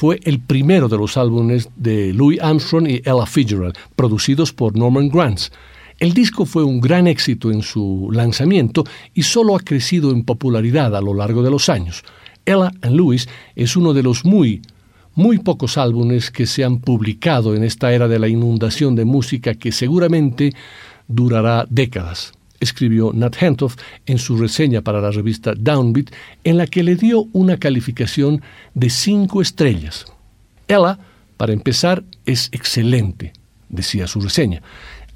fue 0.00 0.18
el 0.22 0.40
primero 0.40 0.88
de 0.88 0.96
los 0.96 1.18
álbumes 1.18 1.68
de 1.76 2.14
Louis 2.14 2.40
Armstrong 2.40 2.88
y 2.88 3.02
Ella 3.04 3.26
Fitzgerald, 3.26 3.76
producidos 3.96 4.50
por 4.50 4.74
Norman 4.74 5.10
Granz. 5.10 5.50
El 5.98 6.14
disco 6.14 6.46
fue 6.46 6.64
un 6.64 6.80
gran 6.80 7.06
éxito 7.06 7.52
en 7.52 7.60
su 7.60 8.08
lanzamiento 8.10 8.84
y 9.12 9.24
solo 9.24 9.54
ha 9.54 9.60
crecido 9.60 10.10
en 10.10 10.24
popularidad 10.24 10.96
a 10.96 11.02
lo 11.02 11.12
largo 11.12 11.42
de 11.42 11.50
los 11.50 11.68
años. 11.68 12.02
Ella 12.46 12.72
and 12.80 12.96
Louis 12.96 13.28
es 13.54 13.76
uno 13.76 13.92
de 13.92 14.02
los 14.02 14.24
muy, 14.24 14.62
muy 15.14 15.36
pocos 15.36 15.76
álbumes 15.76 16.30
que 16.30 16.46
se 16.46 16.64
han 16.64 16.78
publicado 16.78 17.54
en 17.54 17.62
esta 17.62 17.92
era 17.92 18.08
de 18.08 18.18
la 18.18 18.28
inundación 18.28 18.96
de 18.96 19.04
música 19.04 19.52
que 19.52 19.70
seguramente 19.70 20.54
durará 21.08 21.66
décadas 21.68 22.32
escribió 22.60 23.12
Nat 23.12 23.42
Hentoff 23.42 23.76
en 24.06 24.18
su 24.18 24.36
reseña 24.36 24.82
para 24.82 25.00
la 25.00 25.10
revista 25.10 25.54
Downbeat, 25.56 26.10
en 26.44 26.58
la 26.58 26.66
que 26.66 26.82
le 26.82 26.96
dio 26.96 27.26
una 27.32 27.56
calificación 27.56 28.42
de 28.74 28.90
cinco 28.90 29.42
estrellas. 29.42 30.06
Ella, 30.68 30.98
para 31.36 31.52
empezar, 31.52 32.04
es 32.26 32.48
excelente, 32.52 33.32
decía 33.68 34.06
su 34.06 34.20
reseña. 34.20 34.62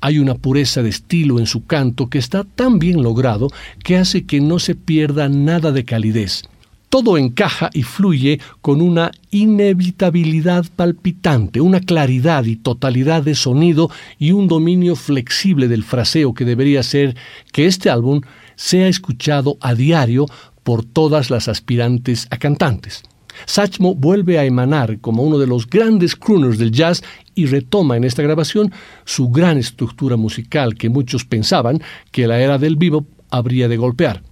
Hay 0.00 0.18
una 0.18 0.34
pureza 0.34 0.82
de 0.82 0.90
estilo 0.90 1.38
en 1.38 1.46
su 1.46 1.64
canto 1.64 2.10
que 2.10 2.18
está 2.18 2.44
tan 2.44 2.78
bien 2.78 3.02
logrado 3.02 3.48
que 3.82 3.96
hace 3.96 4.24
que 4.24 4.40
no 4.40 4.58
se 4.58 4.74
pierda 4.74 5.28
nada 5.28 5.72
de 5.72 5.84
calidez 5.84 6.42
todo 6.88 7.18
encaja 7.18 7.70
y 7.72 7.82
fluye 7.82 8.40
con 8.60 8.80
una 8.80 9.10
inevitabilidad 9.30 10.64
palpitante, 10.76 11.60
una 11.60 11.80
claridad 11.80 12.44
y 12.44 12.56
totalidad 12.56 13.22
de 13.22 13.34
sonido 13.34 13.90
y 14.18 14.30
un 14.30 14.46
dominio 14.46 14.94
flexible 14.94 15.68
del 15.68 15.82
fraseo 15.82 16.34
que 16.34 16.44
debería 16.44 16.82
ser 16.82 17.16
que 17.52 17.66
este 17.66 17.90
álbum 17.90 18.20
sea 18.56 18.88
escuchado 18.88 19.56
a 19.60 19.74
diario 19.74 20.26
por 20.62 20.84
todas 20.84 21.30
las 21.30 21.48
aspirantes 21.48 22.26
a 22.30 22.38
cantantes. 22.38 23.02
Satchmo 23.46 23.94
vuelve 23.94 24.38
a 24.38 24.44
emanar 24.44 25.00
como 25.00 25.22
uno 25.22 25.38
de 25.38 25.46
los 25.46 25.68
grandes 25.68 26.14
crooners 26.14 26.58
del 26.58 26.70
jazz 26.70 27.02
y 27.34 27.46
retoma 27.46 27.96
en 27.96 28.04
esta 28.04 28.22
grabación 28.22 28.72
su 29.04 29.28
gran 29.30 29.58
estructura 29.58 30.16
musical 30.16 30.76
que 30.76 30.88
muchos 30.88 31.24
pensaban 31.24 31.82
que 32.12 32.26
la 32.26 32.40
era 32.40 32.58
del 32.58 32.76
vivo 32.76 33.06
habría 33.30 33.68
de 33.68 33.76
golpear. 33.76 34.22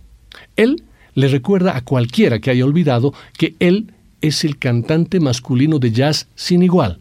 Él 0.57 0.85
le 1.15 1.29
recuerda 1.29 1.77
a 1.77 1.83
cualquiera 1.83 2.39
que 2.39 2.51
haya 2.51 2.65
olvidado 2.65 3.13
que 3.37 3.55
él 3.59 3.93
es 4.21 4.45
el 4.45 4.59
cantante 4.59 5.21
masculino 5.21 5.79
de 5.79 5.93
jazz 5.93 6.29
sin 6.35 6.63
igual. 6.63 6.99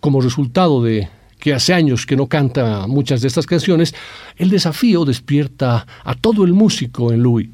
Como 0.00 0.20
resultado 0.20 0.82
de 0.82 1.08
que 1.38 1.54
hace 1.54 1.74
años 1.74 2.06
que 2.06 2.16
no 2.16 2.26
canta 2.26 2.86
muchas 2.86 3.22
de 3.22 3.28
estas 3.28 3.46
canciones, 3.46 3.94
el 4.36 4.50
desafío 4.50 5.04
despierta 5.04 5.86
a 6.04 6.14
todo 6.14 6.44
el 6.44 6.52
músico 6.52 7.12
en 7.12 7.22
Louis. 7.22 7.48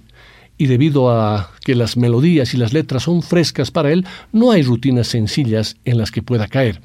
Y 0.59 0.67
debido 0.67 1.11
a 1.11 1.51
que 1.65 1.75
las 1.75 1.97
melodías 1.97 2.55
y 2.55 2.57
las 2.57 2.73
letras 2.73 3.05
son 3.05 3.23
frescas 3.23 3.71
para 3.71 3.93
él, 3.93 4.07
no 4.33 4.51
hay 4.51 4.63
rutinas 4.63 5.09
sencillas 5.09 5.77
en 5.85 5.99
las 5.99 6.11
que 6.11 6.23
pueda 6.23 6.49
caer. 6.49 6.81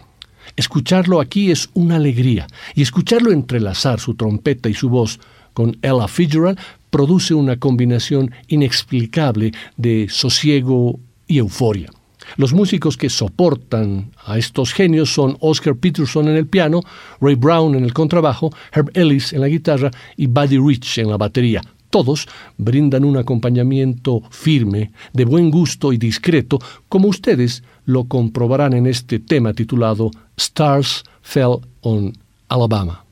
Escucharlo 0.56 1.22
aquí 1.22 1.52
es 1.52 1.70
una 1.74 1.96
alegría, 1.96 2.48
y 2.76 2.82
escucharlo 2.82 3.32
entrelazar 3.32 4.00
su 4.00 4.16
trompeta 4.16 4.68
y 4.68 4.74
su 4.74 4.90
voz 4.90 5.20
con 5.54 5.78
Ella 5.82 6.08
Fitzgerald 6.08 6.60
produce 6.92 7.34
una 7.34 7.58
combinación 7.58 8.32
inexplicable 8.48 9.52
de 9.78 10.08
sosiego 10.10 11.00
y 11.26 11.40
euforia. 11.40 11.90
Los 12.38 12.54
músicos 12.54 12.98
que 12.98 13.10
soportan 13.10 14.12
a 14.26 14.38
estos 14.38 14.74
genios 14.74 15.14
son 15.14 15.38
Oscar 15.40 15.76
Peterson 15.76 16.28
en 16.28 16.36
el 16.36 16.48
piano, 16.48 16.82
Ray 17.20 17.36
Brown 17.36 17.76
en 17.76 17.84
el 17.84 17.94
contrabajo, 17.94 18.54
Herb 18.72 18.92
Ellis 18.94 19.34
en 19.34 19.42
la 19.42 19.48
guitarra 19.48 19.92
y 20.16 20.28
Buddy 20.28 20.58
Rich 20.58 21.00
en 21.00 21.10
la 21.10 21.18
batería. 21.18 21.62
Todos 21.90 22.28
brindan 22.58 23.04
un 23.04 23.18
acompañamiento 23.18 24.22
firme, 24.30 24.92
de 25.12 25.26
buen 25.26 25.52
gusto 25.52 25.92
y 25.92 25.98
discreto, 25.98 26.60
como 26.88 27.10
ustedes 27.10 27.64
lo 27.86 28.06
comprobarán 28.06 28.74
en 28.74 28.88
este 28.88 29.20
tema 29.20 29.54
titulado 29.54 30.10
Stars 30.38 31.04
Fell 31.22 31.58
on 31.82 32.14
Alabama. 32.48 33.04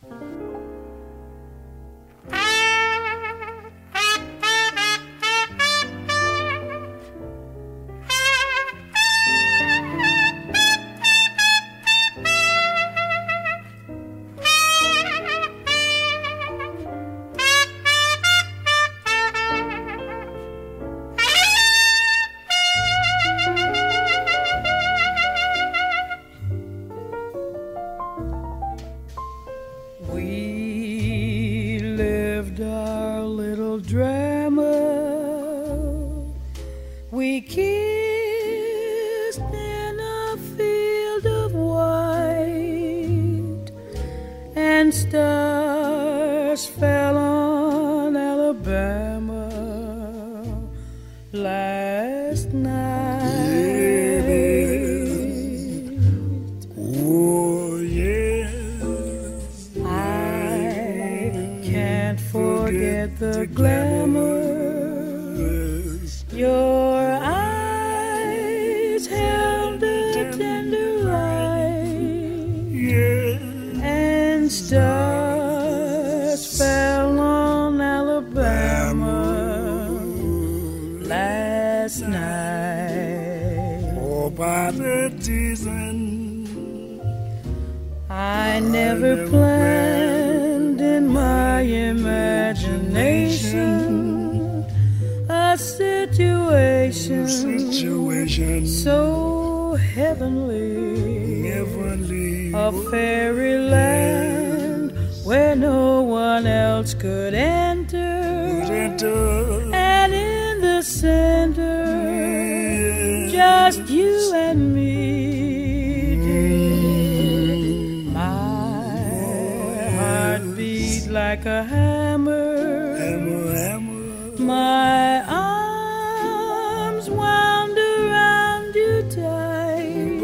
My 124.39 125.21
arms 125.28 127.10
wound 127.10 127.78
around 127.78 128.73
you 128.73 129.04
tight, 129.10 130.21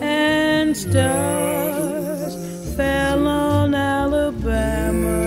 and 0.00 0.76
stars 0.76 2.34
fell 2.76 3.26
on 3.26 3.74
Alabama 3.74 5.18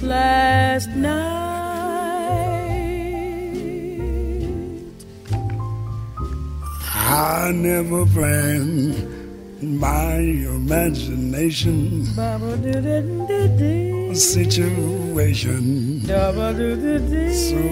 last 0.00 0.88
night. 0.88 1.36
I 6.94 7.52
never 7.52 8.06
planned 8.06 8.96
my 9.60 10.16
imagination 10.16 12.06
situation 14.16 16.00
so 16.06 16.14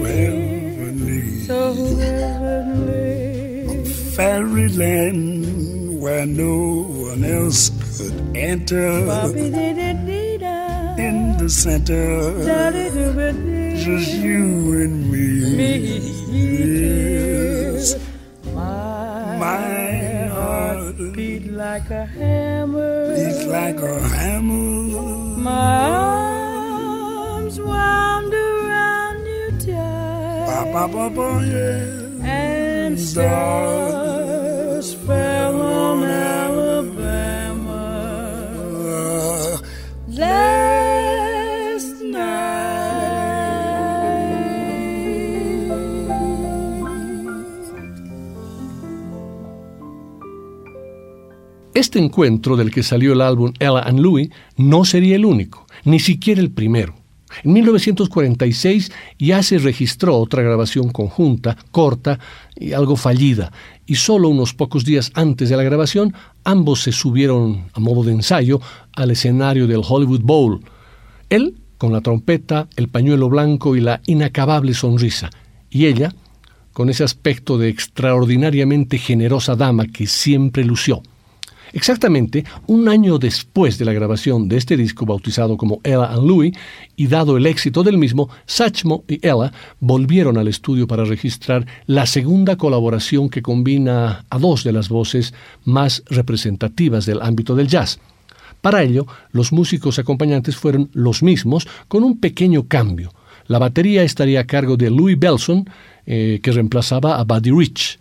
heavenly, 0.05 1.39
so 1.41 1.73
heavenly. 1.95 3.85
fairyland 4.15 5.99
where 6.01 6.25
no 6.25 6.83
one 7.09 7.23
else 7.23 7.69
could 7.97 8.37
enter 8.37 8.87
in 10.97 11.37
the 11.37 11.49
center. 11.49 12.43
Just 13.75 14.11
you 14.13 14.81
and 14.81 15.11
me. 15.11 15.57
me. 15.57 15.77
Yes. 16.31 17.95
My, 18.53 19.37
My 19.37 20.27
heart 20.27 20.95
beat 21.13 21.51
like 21.51 21.89
a 21.89 22.05
hammer. 22.05 23.15
beats 23.15 23.45
like 23.45 23.77
a 23.77 23.99
hammer. 23.99 25.37
My 25.37 26.24
And 32.23 32.99
stars 32.99 34.93
fell 34.93 35.61
on 35.61 36.03
Alabama 36.03 37.61
last 40.07 42.01
night. 42.01 42.55
Este 51.73 51.99
encuentro 51.99 52.55
del 52.55 52.71
que 52.71 52.83
salió 52.83 53.13
el 53.13 53.21
álbum 53.21 53.53
Ella 53.59 53.81
and 53.81 53.99
Louie 53.99 54.29
no 54.57 54.85
sería 54.85 55.15
el 55.17 55.25
único, 55.25 55.65
ni 55.83 55.99
siquiera 55.99 56.41
el 56.41 56.51
primero. 56.51 57.04
En 57.43 57.53
1946 57.53 58.91
ya 59.19 59.43
se 59.43 59.57
registró 59.57 60.17
otra 60.17 60.43
grabación 60.43 60.89
conjunta, 60.89 61.57
corta 61.71 62.19
y 62.55 62.73
algo 62.73 62.95
fallida, 62.95 63.51
y 63.85 63.95
solo 63.95 64.29
unos 64.29 64.53
pocos 64.53 64.85
días 64.85 65.11
antes 65.13 65.49
de 65.49 65.57
la 65.57 65.63
grabación 65.63 66.13
ambos 66.43 66.81
se 66.83 66.91
subieron 66.91 67.65
a 67.73 67.79
modo 67.79 68.03
de 68.03 68.13
ensayo 68.13 68.61
al 68.93 69.11
escenario 69.11 69.67
del 69.67 69.81
Hollywood 69.87 70.21
Bowl. 70.21 70.61
Él 71.29 71.55
con 71.77 71.91
la 71.91 72.01
trompeta, 72.01 72.67
el 72.77 72.87
pañuelo 72.87 73.29
blanco 73.29 73.75
y 73.75 73.81
la 73.81 74.01
inacabable 74.05 74.73
sonrisa, 74.73 75.29
y 75.69 75.85
ella 75.87 76.13
con 76.73 76.89
ese 76.89 77.03
aspecto 77.03 77.57
de 77.57 77.69
extraordinariamente 77.69 78.97
generosa 78.97 79.55
dama 79.55 79.85
que 79.87 80.07
siempre 80.07 80.63
lució. 80.63 81.01
Exactamente 81.75 82.45
un 82.67 82.87
año 82.87 83.17
después 83.17 83.77
de 83.77 83.83
la 83.83 83.91
grabación 83.91 84.47
de 84.47 84.55
este 84.55 84.77
disco 84.77 85.05
bautizado 85.05 85.57
como 85.57 85.81
Ella 85.83 86.05
and 86.05 86.25
Louie, 86.25 86.53
y 86.95 87.07
dado 87.07 87.35
el 87.35 87.45
éxito 87.45 87.83
del 87.83 87.97
mismo, 87.97 88.29
Satchmo 88.45 89.03
y 89.09 89.15
Ella 89.15 89.51
volvieron 89.81 90.37
al 90.37 90.47
estudio 90.47 90.87
para 90.87 91.03
registrar 91.03 91.67
la 91.85 92.05
segunda 92.05 92.55
colaboración 92.55 93.27
que 93.29 93.41
combina 93.41 94.23
a 94.29 94.39
dos 94.39 94.63
de 94.63 94.71
las 94.71 94.87
voces 94.87 95.33
más 95.65 96.01
representativas 96.05 97.05
del 97.05 97.21
ámbito 97.21 97.57
del 97.57 97.67
jazz. 97.67 97.99
Para 98.61 98.81
ello, 98.81 99.05
los 99.33 99.51
músicos 99.51 99.99
acompañantes 99.99 100.55
fueron 100.55 100.89
los 100.93 101.23
mismos, 101.23 101.67
con 101.89 102.05
un 102.05 102.21
pequeño 102.21 102.69
cambio. 102.69 103.11
La 103.47 103.59
batería 103.59 104.03
estaría 104.03 104.39
a 104.39 104.47
cargo 104.47 104.77
de 104.77 104.89
Louis 104.89 105.19
Belson, 105.19 105.69
eh, 106.05 106.39
que 106.41 106.53
reemplazaba 106.53 107.19
a 107.19 107.25
Buddy 107.25 107.51
Rich. 107.51 107.99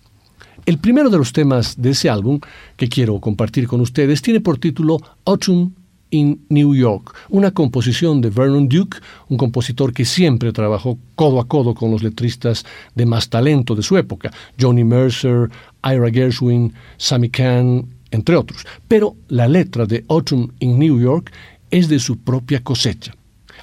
El 0.66 0.78
primero 0.78 1.10
de 1.10 1.18
los 1.18 1.34
temas 1.34 1.74
de 1.76 1.90
ese 1.90 2.08
álbum 2.08 2.40
que 2.78 2.88
quiero 2.88 3.20
compartir 3.20 3.68
con 3.68 3.82
ustedes 3.82 4.22
tiene 4.22 4.40
por 4.40 4.56
título 4.56 4.98
Autumn 5.26 5.74
in 6.08 6.40
New 6.48 6.74
York, 6.74 7.14
una 7.28 7.50
composición 7.50 8.22
de 8.22 8.30
Vernon 8.30 8.66
Duke, 8.66 8.96
un 9.28 9.36
compositor 9.36 9.92
que 9.92 10.06
siempre 10.06 10.52
trabajó 10.52 10.98
codo 11.16 11.38
a 11.38 11.48
codo 11.48 11.74
con 11.74 11.90
los 11.90 12.02
letristas 12.02 12.64
de 12.94 13.04
más 13.04 13.28
talento 13.28 13.74
de 13.74 13.82
su 13.82 13.98
época, 13.98 14.30
Johnny 14.58 14.84
Mercer, 14.84 15.50
Ira 15.84 16.10
Gershwin, 16.10 16.72
Sammy 16.96 17.28
Kahn, 17.28 17.86
entre 18.10 18.34
otros. 18.34 18.64
Pero 18.88 19.16
la 19.28 19.46
letra 19.46 19.84
de 19.84 20.06
Autumn 20.08 20.50
in 20.60 20.78
New 20.78 20.98
York 20.98 21.30
es 21.70 21.88
de 21.88 21.98
su 21.98 22.16
propia 22.16 22.64
cosecha. 22.64 23.14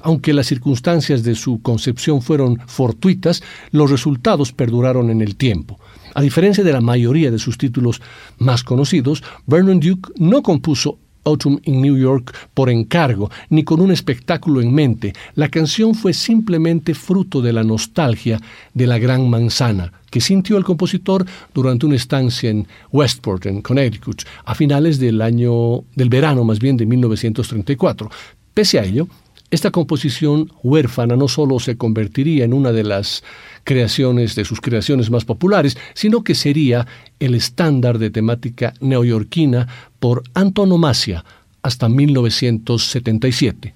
Aunque 0.01 0.33
las 0.33 0.45
circunstancias 0.45 1.23
de 1.23 1.33
su 1.33 1.61
concepción 1.63 2.21
fueron 2.21 2.59
fortuitas, 2.67 3.41
los 3.71 3.89
resultados 3.89 4.51
perduraron 4.51 5.09
en 5.09 5.21
el 5.21 5.35
tiempo. 5.35 5.79
A 6.13 6.21
diferencia 6.21 6.63
de 6.63 6.73
la 6.73 6.81
mayoría 6.81 7.31
de 7.31 7.39
sus 7.39 7.57
títulos 7.57 8.01
más 8.37 8.63
conocidos, 8.63 9.23
Vernon 9.45 9.79
Duke 9.79 10.11
no 10.17 10.41
compuso 10.41 10.97
Autumn 11.23 11.59
in 11.65 11.81
New 11.81 11.97
York 11.97 12.35
por 12.53 12.69
encargo, 12.69 13.29
ni 13.49 13.63
con 13.63 13.79
un 13.81 13.91
espectáculo 13.91 14.61
en 14.61 14.73
mente. 14.73 15.13
La 15.35 15.49
canción 15.49 15.93
fue 15.93 16.13
simplemente 16.13 16.93
fruto 16.95 17.41
de 17.41 17.53
la 17.53 17.63
nostalgia 17.63 18.39
de 18.73 18.87
la 18.87 18.97
Gran 18.97 19.29
Manzana, 19.29 19.93
que 20.09 20.21
sintió 20.21 20.57
el 20.57 20.63
compositor 20.63 21.25
durante 21.53 21.85
una 21.85 21.95
estancia 21.95 22.49
en 22.49 22.67
Westport, 22.91 23.45
en 23.45 23.61
Connecticut, 23.61 24.23
a 24.45 24.55
finales 24.55 24.99
del 24.99 25.21
año, 25.21 25.83
del 25.95 26.09
verano 26.09 26.43
más 26.43 26.59
bien 26.59 26.77
de 26.77 26.85
1934. 26.85 28.09
Pese 28.53 28.79
a 28.79 28.83
ello, 28.83 29.07
esta 29.51 29.69
composición 29.69 30.49
huérfana 30.63 31.17
no 31.17 31.27
solo 31.27 31.59
se 31.59 31.75
convertiría 31.77 32.45
en 32.45 32.53
una 32.53 32.71
de 32.71 32.83
las 32.83 33.21
creaciones 33.63 34.35
de 34.35 34.45
sus 34.45 34.61
creaciones 34.61 35.09
más 35.09 35.25
populares, 35.25 35.77
sino 35.93 36.23
que 36.23 36.35
sería 36.35 36.87
el 37.19 37.35
estándar 37.35 37.97
de 37.99 38.09
temática 38.09 38.73
neoyorquina 38.79 39.67
por 39.99 40.23
antonomasia 40.33 41.23
hasta 41.61 41.89
1977. 41.89 43.73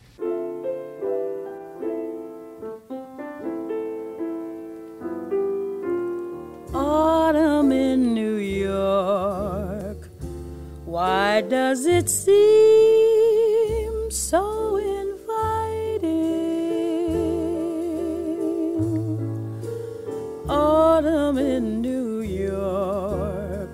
Autumn 6.73 8.13
New 8.13 8.37
York. 8.39 10.09
Why 10.85 11.41
does 11.41 11.85
it 11.85 12.09
seem 12.09 12.31
so 14.09 14.64
Autumn 20.95 21.37
in 21.37 21.81
New 21.81 22.21
York. 22.21 23.69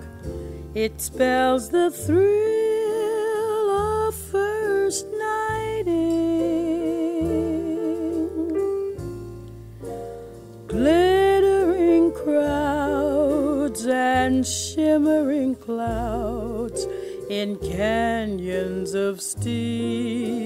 It 0.74 1.00
spells 1.00 1.70
the 1.70 1.88
thrill 1.88 3.70
of 3.70 4.12
first 4.12 5.06
nighting 5.06 5.86
glittering 10.66 12.10
crowds 12.10 13.86
and 13.86 14.44
shimmering 14.44 15.54
clouds 15.54 16.88
in 17.30 17.56
canyons 17.58 18.94
of 18.94 19.20
steel. 19.22 20.41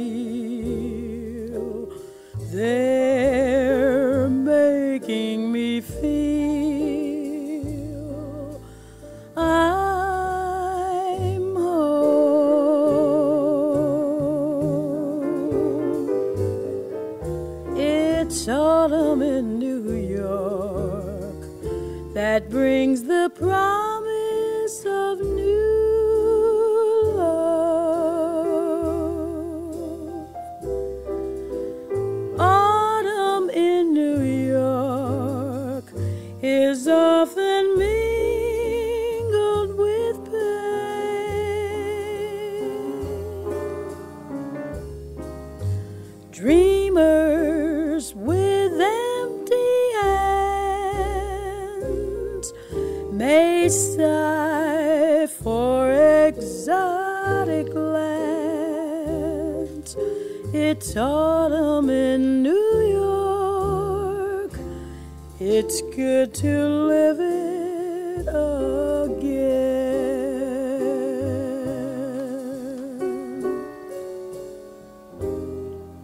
It's 65.69 65.83
good 65.97 66.33
to 66.35 66.69
live 66.87 67.19
it 67.19 68.29
again. 68.29 69.57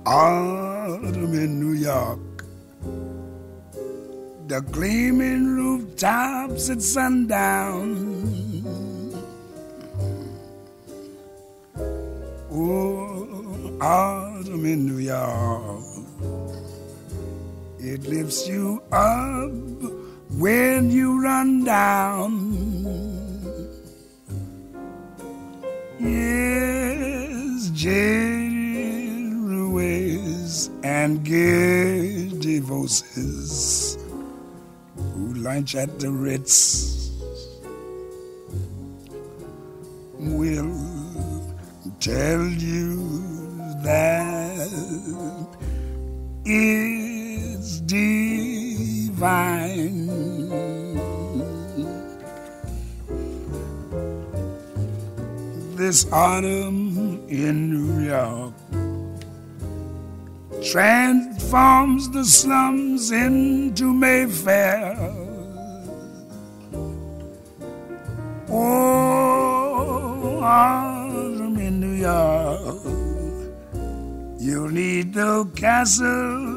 Autumn 0.05 1.35
in 1.35 1.61
New 1.61 1.75
York. 1.75 2.44
The 4.48 4.62
gleaming 4.72 5.55
rooftops 5.55 6.68
at 6.68 6.83
sundown. 6.83 7.87
Oh, 12.51 13.79
autumn 13.81 14.66
in 14.66 14.87
New 14.87 14.98
York. 14.98 15.91
It 17.85 18.07
lifts 18.07 18.47
you 18.47 18.81
up 18.92 19.51
when 20.38 20.88
you 20.92 21.21
run 21.21 21.64
down. 21.64 22.31
Yes, 25.99 27.71
Ruiz 29.49 30.71
and 30.85 31.25
Gay 31.25 32.31
DeVoses 32.38 33.99
who 34.95 35.35
lunch 35.35 35.75
at 35.75 35.99
the 35.99 36.09
Ritz 36.09 37.11
will 40.21 40.71
tell 41.99 42.47
you 42.47 43.11
that 43.83 44.68
it's 46.45 47.02
divine. 47.92 49.28
This 55.76 56.11
autumn 56.11 57.22
in 57.28 57.68
New 57.70 58.00
York 58.09 58.55
transforms 60.64 62.09
the 62.11 62.24
slums 62.24 63.11
into 63.11 63.92
Mayfair. 63.92 64.96
Oh, 68.48 70.40
autumn 70.42 71.59
in 71.59 71.78
New 71.78 71.96
York, 72.09 72.81
you'll 74.40 74.70
need 74.70 75.14
no 75.14 75.44
castles 75.44 76.52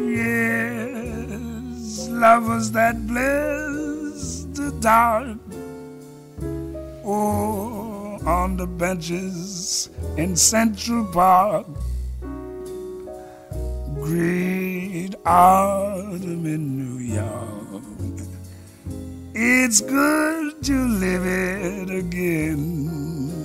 Yes, 0.00 2.08
lovers 2.08 2.72
that 2.72 3.06
bless 3.06 4.46
the 4.54 4.72
dark 4.80 5.38
Oh, 7.04 8.18
on 8.26 8.56
the 8.56 8.66
benches 8.66 9.90
in 10.16 10.34
Central 10.34 11.04
Park, 11.06 11.66
great 13.94 15.14
autumn 15.24 16.46
in 16.46 16.76
New 16.76 16.98
York. 16.98 17.84
It's 19.34 19.80
good 19.80 20.60
to 20.64 20.88
live 20.88 21.24
it 21.24 21.90
again. 21.90 23.37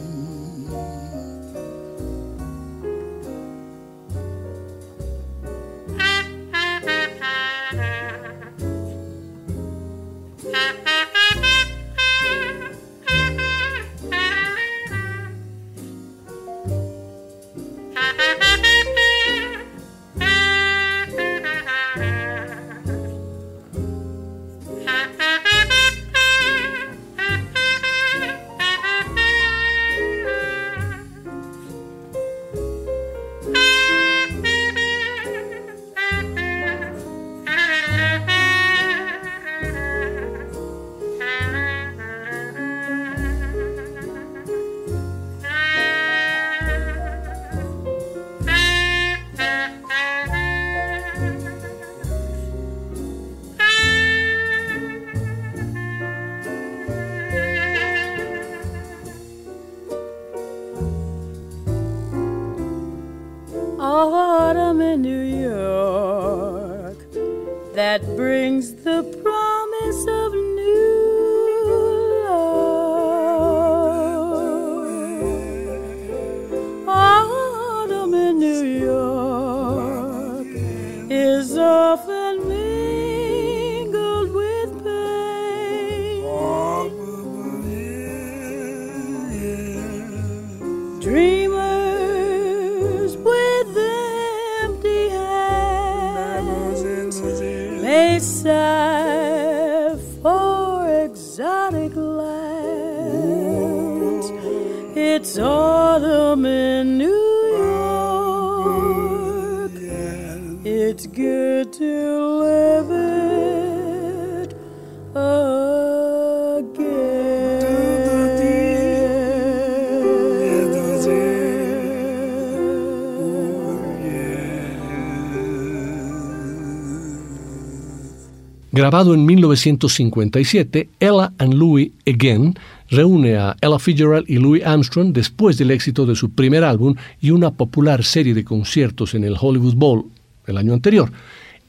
Grabado 128.84 129.14
en 129.14 129.26
1957, 129.26 130.90
Ella 131.00 131.32
and 131.38 131.54
Louis 131.54 131.94
Again 132.06 132.54
reúne 132.90 133.38
a 133.38 133.56
Ella 133.62 133.80
Fitzgerald 133.80 134.30
y 134.30 134.36
Louis 134.40 134.62
Armstrong 134.62 135.14
después 135.14 135.58
del 135.58 135.72
éxito 135.72 136.06
de 136.06 136.18
su 136.18 136.32
primer 136.32 136.66
álbum 136.66 136.94
y 137.22 137.32
una 137.32 137.52
popular 137.52 138.04
serie 138.04 138.34
de 138.34 138.44
conciertos 138.44 139.16
en 139.16 139.24
el 139.24 139.38
Hollywood 139.40 139.76
Bowl 139.76 140.12
el 140.48 140.58
año 140.58 140.74
anterior. 140.74 141.10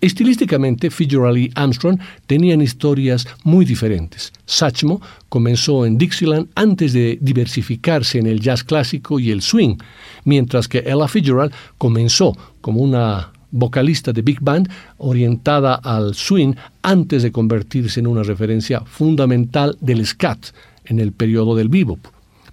Estilísticamente, 0.01 0.91
Fitzgerald 0.91 1.39
y 1.39 1.51
Armstrong 1.55 2.01
tenían 2.27 2.61
historias 2.61 3.29
muy 3.45 3.65
diferentes. 3.65 4.33
Satchmo 4.45 5.01
comenzó 5.29 5.87
en 5.87 5.97
Dixieland 5.97 6.49
antes 6.57 6.93
de 6.95 7.17
diversificarse 7.21 8.19
en 8.19 8.27
el 8.27 8.41
jazz 8.41 8.65
clásico 8.65 9.21
y 9.21 9.31
el 9.31 9.41
swing, 9.41 9.77
mientras 10.25 10.67
que 10.67 10.79
Ella 10.79 11.07
Fitzgerald 11.07 11.53
comenzó 11.79 12.37
como 12.61 12.81
una 12.81 13.34
vocalista 13.55 14.13
de 14.13 14.23
big 14.23 14.41
band 14.41 14.69
orientada 14.99 15.77
al 15.77 16.15
swing 16.15 16.55
antes 16.83 17.23
de 17.23 17.33
convertirse 17.33 18.01
en 18.01 18.09
una 18.09 18.23
referencia 18.23 18.81
fundamental 18.81 19.77
del 19.81 20.05
scat 20.05 20.47
en 20.85 20.99
el 20.99 21.13
periodo 21.13 21.55
del 21.55 21.69
bebop. 21.69 22.01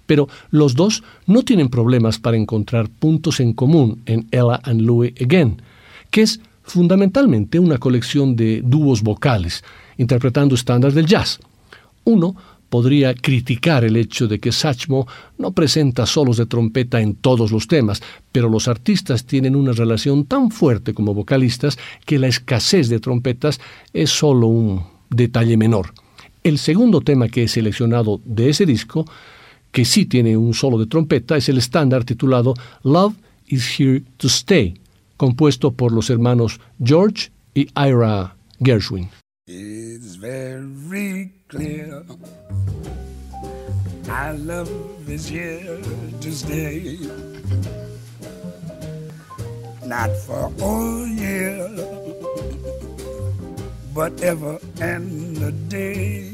Pero 0.06 0.28
los 0.50 0.74
dos 0.74 1.02
no 1.26 1.42
tienen 1.42 1.68
problemas 1.68 2.18
para 2.18 2.36
encontrar 2.36 2.88
puntos 2.88 3.40
en 3.40 3.52
común 3.52 4.02
en 4.06 4.26
Ella 4.30 4.60
and 4.62 4.80
Louie 4.82 5.14
Again, 5.20 5.60
que 6.10 6.22
es 6.22 6.40
fundamentalmente 6.62 7.58
una 7.58 7.78
colección 7.78 8.36
de 8.36 8.62
dúos 8.64 9.02
vocales, 9.02 9.64
interpretando 9.98 10.54
estándares 10.54 10.94
del 10.94 11.06
jazz. 11.06 11.40
Uno 12.04 12.36
podría 12.72 13.12
criticar 13.12 13.84
el 13.84 13.98
hecho 13.98 14.26
de 14.28 14.40
que 14.40 14.50
Satchmo 14.50 15.06
no 15.36 15.52
presenta 15.52 16.06
solos 16.06 16.38
de 16.38 16.46
trompeta 16.46 17.02
en 17.02 17.16
todos 17.16 17.52
los 17.52 17.68
temas, 17.68 18.02
pero 18.32 18.48
los 18.48 18.66
artistas 18.66 19.26
tienen 19.26 19.56
una 19.56 19.72
relación 19.72 20.24
tan 20.24 20.50
fuerte 20.50 20.94
como 20.94 21.12
vocalistas 21.12 21.78
que 22.06 22.18
la 22.18 22.28
escasez 22.28 22.88
de 22.88 22.98
trompetas 22.98 23.60
es 23.92 24.08
solo 24.08 24.46
un 24.46 24.84
detalle 25.10 25.58
menor. 25.58 25.92
El 26.42 26.56
segundo 26.56 27.02
tema 27.02 27.28
que 27.28 27.42
he 27.42 27.48
seleccionado 27.48 28.22
de 28.24 28.48
ese 28.48 28.64
disco, 28.64 29.04
que 29.70 29.84
sí 29.84 30.06
tiene 30.06 30.38
un 30.38 30.54
solo 30.54 30.78
de 30.78 30.86
trompeta, 30.86 31.36
es 31.36 31.50
el 31.50 31.58
estándar 31.58 32.04
titulado 32.04 32.54
Love 32.84 33.12
is 33.48 33.78
Here 33.78 34.02
to 34.16 34.28
Stay, 34.28 34.80
compuesto 35.18 35.72
por 35.72 35.92
los 35.92 36.08
hermanos 36.08 36.58
George 36.82 37.32
y 37.54 37.68
Ira 37.76 38.34
Gershwin. 38.64 39.21
It's 39.48 40.14
very 40.14 41.32
clear 41.48 42.04
our 44.08 44.34
love 44.34 44.70
is 45.10 45.26
here 45.26 45.80
to 46.20 46.32
stay. 46.32 46.96
Not 49.84 50.10
for 50.18 50.46
a 50.62 51.08
year, 51.08 51.68
but 53.92 54.22
ever 54.22 54.60
and 54.80 55.38
a 55.38 55.50
day. 55.50 56.30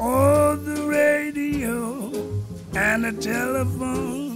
Oh, 0.00 0.56
the 0.56 0.86
radio 0.88 2.10
and 2.74 3.04
the 3.04 3.12
telephone 3.12 4.35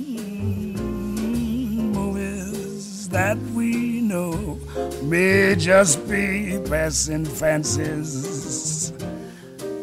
that 3.11 3.36
we 3.54 4.00
know 4.00 4.58
may 5.02 5.56
just 5.56 6.08
be 6.08 6.61
passing 6.68 7.24
fancies 7.24 8.92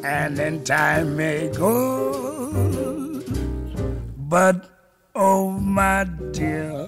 and 0.04 0.38
then 0.38 0.64
time 0.64 1.18
may 1.18 1.50
go. 1.50 3.22
But 4.18 4.70
oh, 5.14 5.52
my 5.52 6.06
dear, 6.32 6.88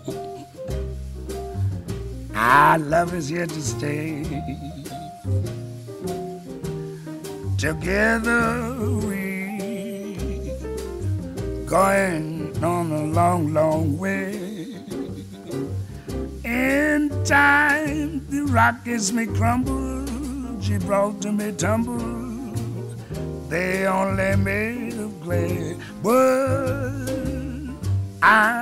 our 2.33 2.79
love 2.79 3.13
is 3.13 3.27
here 3.27 3.45
to 3.45 3.61
stay. 3.61 4.23
Together 7.57 8.73
we 9.07 9.29
going 11.65 12.63
on 12.63 12.91
a 12.91 13.03
long, 13.05 13.53
long 13.53 13.97
way. 13.97 14.48
In 16.59 17.09
time, 17.23 18.25
the 18.29 18.41
Rockies 18.43 19.13
may 19.13 19.27
crumble, 19.27 20.05
Gibraltar 20.59 21.31
may 21.31 21.53
tumble. 21.53 22.19
They 23.47 23.87
only 23.87 24.35
made 24.35 24.99
of 24.99 25.11
clay, 25.23 25.77
but 26.03 26.99
our 28.21 28.58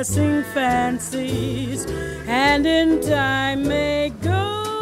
passing 0.00 0.42
fancies 0.54 1.84
and 2.26 2.64
in 2.64 3.02
time 3.02 3.68
may 3.68 4.08
go. 4.22 4.78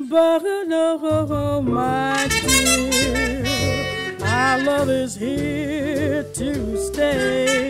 But 0.00 0.42
oh, 0.44 1.62
my 1.62 2.26
dear, 2.28 4.16
our 4.24 4.58
love 4.64 4.90
is 4.90 5.14
here 5.14 6.24
to 6.34 6.76
stay. 6.88 7.69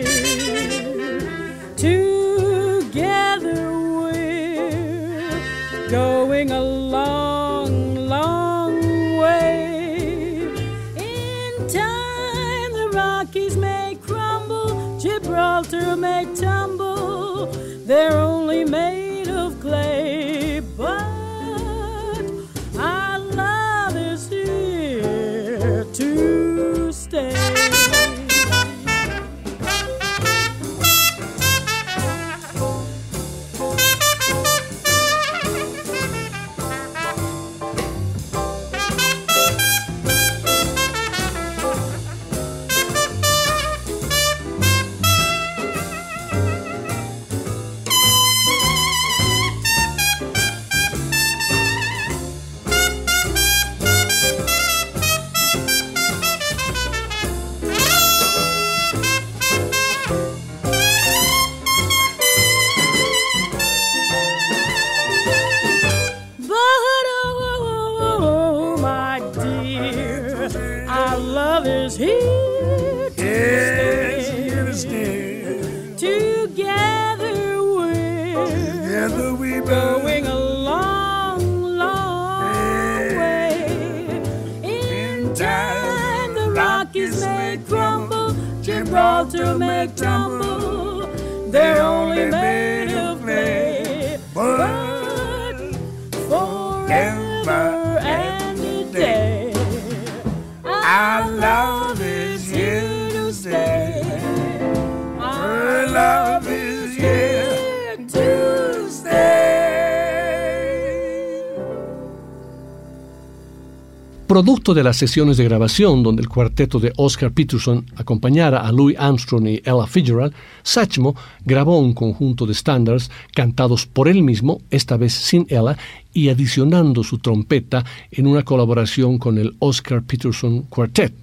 Producto 114.43 114.73
de 114.73 114.83
las 114.83 114.97
sesiones 114.97 115.37
de 115.37 115.43
grabación 115.43 116.01
donde 116.01 116.23
el 116.23 116.27
cuarteto 116.27 116.79
de 116.79 116.91
Oscar 116.97 117.31
Peterson 117.31 117.85
acompañara 117.95 118.61
a 118.61 118.71
Louis 118.71 118.97
Armstrong 118.97 119.45
y 119.45 119.61
Ella 119.63 119.85
Fitzgerald, 119.85 120.33
Satchmo 120.63 121.15
grabó 121.45 121.77
un 121.77 121.93
conjunto 121.93 122.47
de 122.47 122.53
estándares 122.53 123.11
cantados 123.35 123.85
por 123.85 124.07
él 124.07 124.23
mismo, 124.23 124.59
esta 124.71 124.97
vez 124.97 125.13
sin 125.13 125.45
Ella, 125.47 125.77
y 126.11 126.29
adicionando 126.29 127.03
su 127.03 127.19
trompeta 127.19 127.85
en 128.09 128.25
una 128.25 128.41
colaboración 128.41 129.19
con 129.19 129.37
el 129.37 129.55
Oscar 129.59 130.01
Peterson 130.01 130.63
Quartet, 130.63 131.13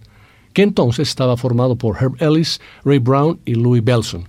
que 0.53 0.63
entonces 0.63 1.09
estaba 1.09 1.37
formado 1.37 1.75
por 1.75 1.97
Herb 2.01 2.23
Ellis, 2.23 2.61
Ray 2.85 3.01
Brown 3.01 3.41
y 3.45 3.57
Louis 3.57 3.83
Belson, 3.83 4.29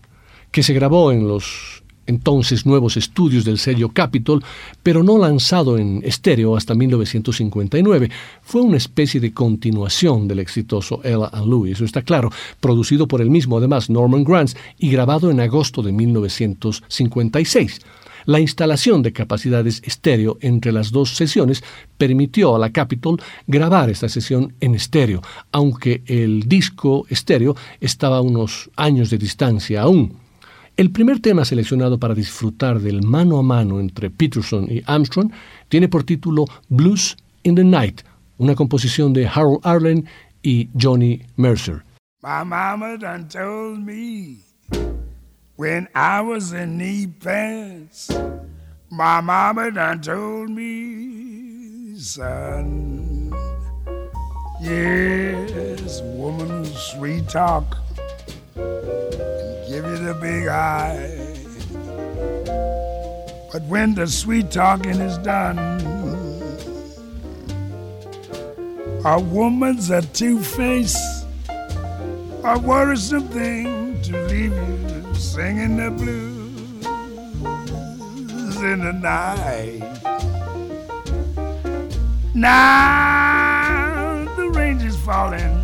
que 0.50 0.64
se 0.64 0.74
grabó 0.74 1.12
en 1.12 1.28
los 1.28 1.79
entonces 2.10 2.66
nuevos 2.66 2.98
estudios 2.98 3.46
del 3.46 3.60
sello 3.60 3.90
Capitol, 3.90 4.44
pero 4.84 5.04
no 5.04 5.18
lanzado 5.18 5.78
en 5.78 6.02
estéreo 6.04 6.58
hasta 6.58 6.74
1959. 6.74 8.10
Fue 8.42 8.62
una 8.62 8.78
especie 8.78 9.22
de 9.22 9.32
continuación 9.32 10.28
del 10.28 10.40
exitoso 10.40 11.02
Ella 11.04 11.30
and 11.32 11.48
Louis, 11.48 11.74
eso 11.74 11.86
está 11.86 12.02
claro, 12.02 12.32
producido 12.60 13.08
por 13.08 13.22
el 13.22 13.30
mismo 13.30 13.58
además 13.58 13.90
Norman 13.90 14.24
Granz 14.24 14.56
y 14.78 14.90
grabado 14.90 15.30
en 15.30 15.40
agosto 15.40 15.82
de 15.82 15.92
1956. 15.92 17.80
La 18.26 18.40
instalación 18.40 19.02
de 19.02 19.14
capacidades 19.14 19.82
estéreo 19.86 20.38
entre 20.42 20.72
las 20.72 20.92
dos 20.92 21.16
sesiones 21.16 21.64
permitió 21.98 22.56
a 22.56 22.60
la 22.60 22.72
Capitol 22.72 23.22
grabar 23.48 23.90
esta 23.90 24.10
sesión 24.10 24.54
en 24.60 24.76
estéreo, 24.76 25.22
aunque 25.52 26.04
el 26.06 26.44
disco 26.48 27.06
estéreo 27.10 27.56
estaba 27.80 28.18
a 28.18 28.22
unos 28.22 28.70
años 28.76 29.10
de 29.10 29.18
distancia 29.18 29.82
aún. 29.82 30.29
El 30.80 30.92
primer 30.92 31.20
tema 31.20 31.44
seleccionado 31.44 32.00
para 32.00 32.16
disfrutar 32.16 32.80
del 32.80 33.04
mano 33.04 33.38
a 33.38 33.44
mano 33.44 33.82
entre 33.82 34.10
Peterson 34.10 34.66
y 34.72 34.82
Armstrong 34.86 35.30
tiene 35.68 35.90
por 35.90 36.06
título 36.06 36.46
Blues 36.70 37.18
in 37.44 37.56
the 37.56 37.66
Night, 37.66 38.00
una 38.38 38.56
composición 38.56 39.12
de 39.12 39.28
Harold 39.28 39.60
Arlen 39.64 40.06
y 40.42 40.70
Johnny 40.82 41.22
Mercer. 41.36 41.84
My 42.24 42.46
mama 42.46 42.98
me 43.78 44.38
knee 46.66 47.08
pants, 47.08 48.08
my 48.90 49.22
mama 49.22 50.00
son, 51.98 53.34
yes, 54.62 56.02
sweet 56.94 57.28
talk, 57.28 57.66
the 60.10 60.16
big 60.16 60.48
eye. 60.48 61.08
But 63.52 63.62
when 63.66 63.94
the 63.94 64.08
sweet 64.08 64.50
talking 64.50 65.00
is 65.00 65.20
done, 65.20 65.60
a 69.06 69.20
woman's 69.20 69.92
a 69.92 70.02
two-face, 70.02 70.98
a 72.44 72.58
worrisome 72.58 73.28
thing 73.28 74.02
to 74.02 74.18
leave 74.26 74.52
you 74.52 75.14
singing 75.14 75.78
the 75.78 75.92
blues 75.92 76.86
in 78.64 78.80
the 78.80 78.94
night. 78.94 79.84
Now 82.34 84.26
the 84.38 84.50
rain 84.50 84.82
is 84.82 84.98
falling. 85.06 85.56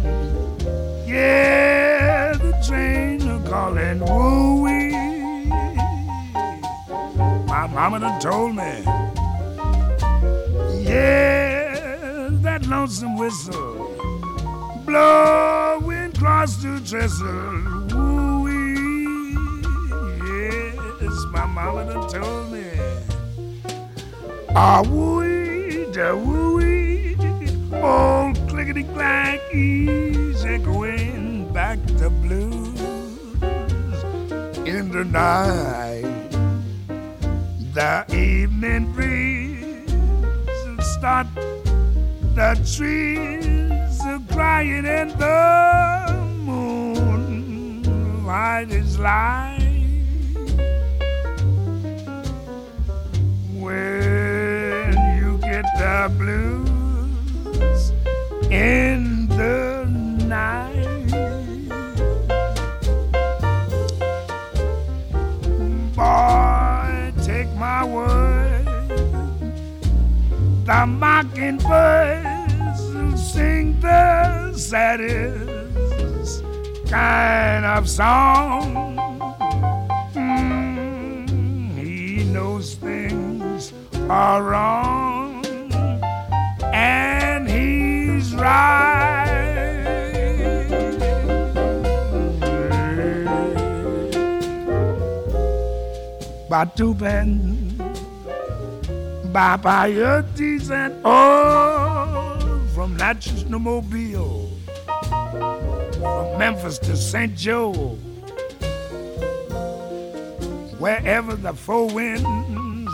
Yeah, 1.07 2.33
the 2.33 2.53
train 2.67 3.04
are 3.55 3.69
calling. 3.69 3.99
Woo 3.99 4.63
wee. 4.63 4.91
My 7.47 7.67
mama 7.67 7.99
done 7.99 8.19
told 8.19 8.55
me. 8.55 8.83
Yeah, 10.83 12.29
that 12.43 12.65
lonesome 12.67 13.17
whistle 13.17 13.73
blowing 14.85 16.11
across 16.15 16.57
the 16.57 16.81
trestle. 16.85 17.27
Woo 17.93 18.43
wee. 18.43 19.35
Yes, 21.01 21.17
my 21.31 21.45
mama 21.45 21.85
done 21.85 22.09
told 22.09 22.51
me. 22.51 22.65
Ah, 24.57 24.81
woo-wee, 24.87 25.85
da 25.91 26.13
woo-wee, 26.15 27.17
old 27.73 28.37
clickety-clack, 28.47 29.41
easy 29.53 30.57
going 30.59 31.51
back 31.51 31.77
to 31.99 32.09
blues 32.09 32.74
in 34.65 34.91
the 34.91 35.03
night. 35.05 36.31
The 37.73 38.05
evening 38.15 38.91
breeze 38.93 39.91
start 40.95 41.27
the 42.35 42.55
trees 42.75 43.99
are 44.05 44.21
crying 44.31 44.85
and 44.85 45.11
the 45.11 46.13
moon 46.43 47.83
light 48.25 48.71
is 48.71 48.97
light. 48.99 49.61
when 53.65 54.93
you 55.17 55.37
get 55.39 55.65
the 55.79 56.11
blues 56.19 57.83
in 58.51 58.84
the 70.85 70.91
mockingbirds 70.91 72.81
will 72.93 73.17
sing 73.17 73.79
the 73.79 74.53
saddest 74.53 76.43
kind 76.87 77.65
of 77.65 77.89
song. 77.89 78.95
Mm, 80.13 81.75
he 81.75 82.23
knows 82.25 82.75
things 82.75 83.73
are 84.11 84.43
wrong, 84.43 85.43
and 86.71 87.49
he's 87.49 88.35
right. 88.35 89.25
Batuben, 96.47 97.74
Baba 99.35 99.91
Yurtis 99.91 100.71
and 100.71 100.95
all 101.05 102.39
from 102.73 102.95
Natchez 102.95 103.43
to 103.43 103.59
Mobile, 103.59 104.49
from 105.99 106.39
Memphis 106.39 106.79
to 106.79 106.95
St. 106.95 107.35
Joe 107.35 107.73
wherever 110.79 111.35
the 111.35 111.51
four 111.51 111.93
winds 111.93 112.23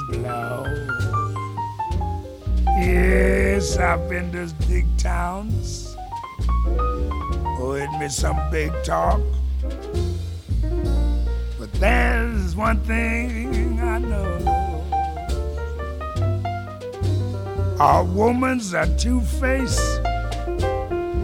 blow. 0.09 0.65
Yes, 2.79 3.77
I've 3.77 4.09
been 4.09 4.31
to 4.31 4.51
big 4.67 4.87
towns. 4.97 5.95
Oh, 6.65 7.77
it 7.79 7.91
me 7.99 8.09
some 8.09 8.39
big 8.49 8.73
talk. 8.83 9.21
But 11.59 11.71
there's 11.73 12.55
one 12.55 12.79
thing 12.79 13.79
I 13.79 13.99
know. 13.99 14.61
A 17.84 18.03
woman's 18.03 18.75
a 18.75 18.86
two-face, 18.95 19.79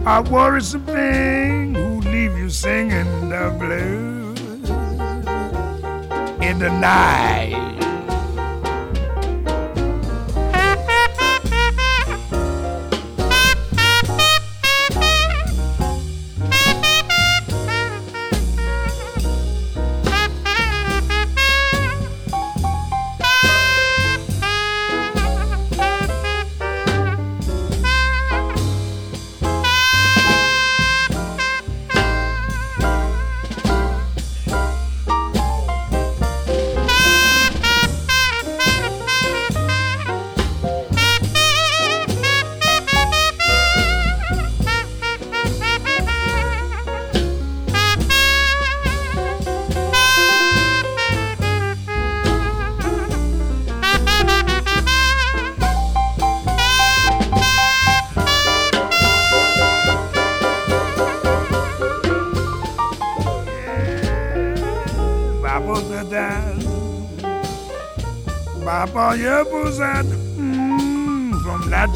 a 0.04 0.26
worrisome 0.28 0.84
thing. 0.86 1.72
Who 1.72 2.00
leave 2.00 2.36
you 2.36 2.50
singing 2.50 3.28
the 3.28 3.54
blues? 3.56 4.40
In 6.42 6.58
the 6.58 6.70
night. 6.70 7.87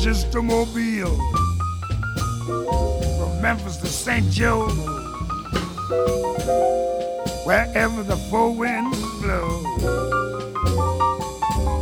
From 0.03 0.34
a 0.34 0.42
Mobile. 0.42 1.16
From 2.44 3.40
Memphis 3.40 3.76
to 3.76 3.86
St. 3.86 4.28
Joe. 4.32 4.66
Wherever 7.44 8.03
the 8.03 8.16
four 8.28 8.53
winds 8.53 8.98
blow. 9.20 9.62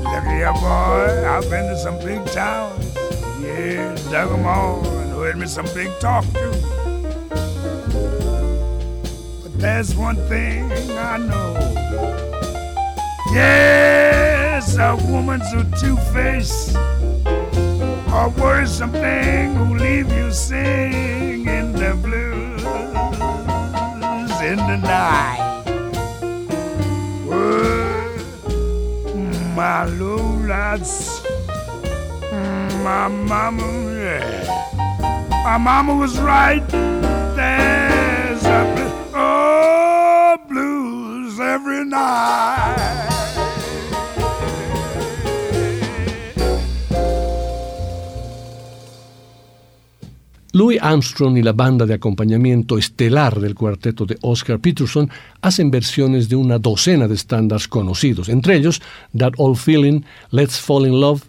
Look 0.04 0.24
here, 0.24 0.52
boy. 0.52 1.26
I've 1.26 1.48
been 1.48 1.70
to 1.70 1.78
some 1.78 1.98
big 2.00 2.22
towns. 2.26 2.94
Yeah, 3.40 3.94
dug 4.10 4.32
'em 4.32 4.44
all 4.44 4.86
and 4.86 5.12
heard 5.12 5.38
me 5.38 5.46
some 5.46 5.66
big 5.74 5.88
talk 5.98 6.24
too. 6.34 6.52
But 9.42 9.58
there's 9.58 9.94
one 9.94 10.16
thing 10.28 10.70
I 10.92 11.16
know. 11.16 11.56
Yes, 13.32 14.76
a 14.76 14.94
woman's 15.08 15.50
a 15.54 15.64
two-face, 15.80 16.74
a 16.74 16.89
worrisome 18.38 18.92
thing 18.92 19.54
who 19.54 19.74
leave 19.76 20.10
you 20.12 20.30
singing 20.32 21.72
the 21.72 21.94
blues 22.02 22.62
in 24.42 24.56
the 24.56 24.76
night. 24.76 25.64
Whoa, 27.26 28.16
my 29.54 29.86
lowlights, 29.98 31.24
my 32.84 33.08
mama, 33.08 33.66
yeah. 33.92 34.46
My 35.44 35.58
mama 35.58 35.94
was 35.94 36.18
right. 36.18 36.66
There's 36.68 37.79
Louis 50.60 50.78
Armstrong 50.78 51.38
y 51.38 51.42
la 51.42 51.54
banda 51.54 51.86
de 51.86 51.94
acompañamiento 51.94 52.76
estelar 52.76 53.40
del 53.40 53.54
cuarteto 53.54 54.04
de 54.04 54.18
Oscar 54.20 54.60
Peterson 54.60 55.08
hacen 55.40 55.70
versiones 55.70 56.28
de 56.28 56.36
una 56.36 56.58
docena 56.58 57.08
de 57.08 57.14
estándares 57.14 57.66
conocidos, 57.66 58.28
entre 58.28 58.56
ellos 58.56 58.82
That 59.16 59.32
Old 59.38 59.56
Feeling, 59.56 60.02
Let's 60.32 60.60
Fall 60.60 60.86
in 60.86 61.00
Love, 61.00 61.22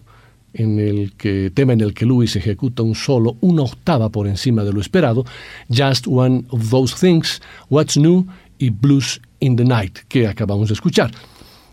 en 0.52 0.78
el 0.78 1.14
que, 1.14 1.50
tema 1.50 1.72
en 1.72 1.80
el 1.80 1.94
que 1.94 2.04
Louis 2.04 2.36
ejecuta 2.36 2.82
un 2.82 2.94
solo 2.94 3.38
una 3.40 3.62
octava 3.62 4.10
por 4.10 4.26
encima 4.28 4.64
de 4.64 4.72
lo 4.74 4.82
esperado, 4.82 5.24
Just 5.70 6.06
One 6.06 6.44
of 6.50 6.68
Those 6.68 6.94
Things, 7.00 7.40
What's 7.70 7.96
New 7.96 8.26
y 8.58 8.68
Blues 8.68 9.18
in 9.40 9.56
the 9.56 9.64
Night, 9.64 10.00
que 10.08 10.26
acabamos 10.28 10.68
de 10.68 10.74
escuchar. 10.74 11.10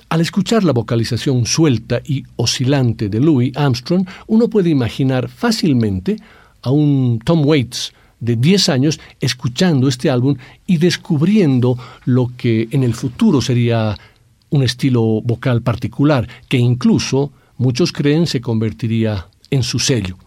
Al 0.07 0.21
escuchar 0.21 0.63
la 0.63 0.71
vocalización 0.71 1.45
suelta 1.45 2.01
y 2.05 2.23
oscilante 2.37 3.09
de 3.09 3.19
Louis 3.19 3.51
Armstrong, 3.57 4.07
uno 4.27 4.47
puede 4.47 4.69
imaginar 4.69 5.27
fácilmente 5.27 6.15
a 6.61 6.71
un 6.71 7.19
Tom 7.23 7.45
Waits 7.45 7.93
de 8.19 8.35
10 8.35 8.69
años 8.69 8.99
escuchando 9.19 9.87
este 9.87 10.09
álbum 10.09 10.35
y 10.65 10.77
descubriendo 10.77 11.77
lo 12.05 12.31
que 12.37 12.67
en 12.71 12.83
el 12.83 12.93
futuro 12.93 13.41
sería 13.41 13.97
un 14.49 14.63
estilo 14.63 15.21
vocal 15.21 15.61
particular, 15.61 16.27
que 16.47 16.57
incluso 16.57 17.31
muchos 17.57 17.91
creen 17.91 18.27
se 18.27 18.41
convertiría 18.41 19.27
en 19.51 19.63
su 19.63 19.79
sello. 19.79 20.17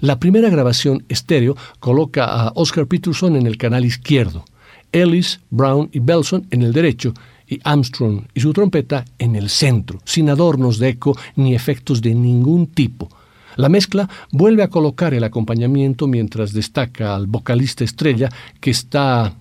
La 0.00 0.18
primera 0.18 0.48
grabación 0.48 1.04
estéreo 1.08 1.56
coloca 1.78 2.24
a 2.24 2.52
Oscar 2.54 2.86
Peterson 2.86 3.36
en 3.36 3.46
el 3.46 3.58
canal 3.58 3.84
izquierdo, 3.84 4.44
Ellis, 4.92 5.40
Brown 5.50 5.88
y 5.92 6.00
Belson 6.00 6.46
en 6.50 6.62
el 6.62 6.72
derecho 6.72 7.12
y 7.46 7.60
Armstrong 7.64 8.22
y 8.34 8.40
su 8.40 8.52
trompeta 8.52 9.04
en 9.18 9.36
el 9.36 9.50
centro, 9.50 10.00
sin 10.04 10.30
adornos 10.30 10.78
de 10.78 10.90
eco 10.90 11.16
ni 11.36 11.54
efectos 11.54 12.00
de 12.00 12.14
ningún 12.14 12.66
tipo. 12.68 13.08
La 13.56 13.68
mezcla 13.68 14.08
vuelve 14.32 14.62
a 14.62 14.68
colocar 14.68 15.14
el 15.14 15.24
acompañamiento 15.24 16.06
mientras 16.06 16.52
destaca 16.52 17.14
al 17.14 17.26
vocalista 17.26 17.84
estrella 17.84 18.28
que 18.60 18.70
está 18.70 19.34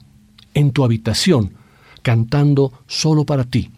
en 0.53 0.71
tu 0.71 0.83
habitación, 0.83 1.53
cantando 2.01 2.73
solo 2.87 3.25
para 3.25 3.43
ti, 3.43 3.71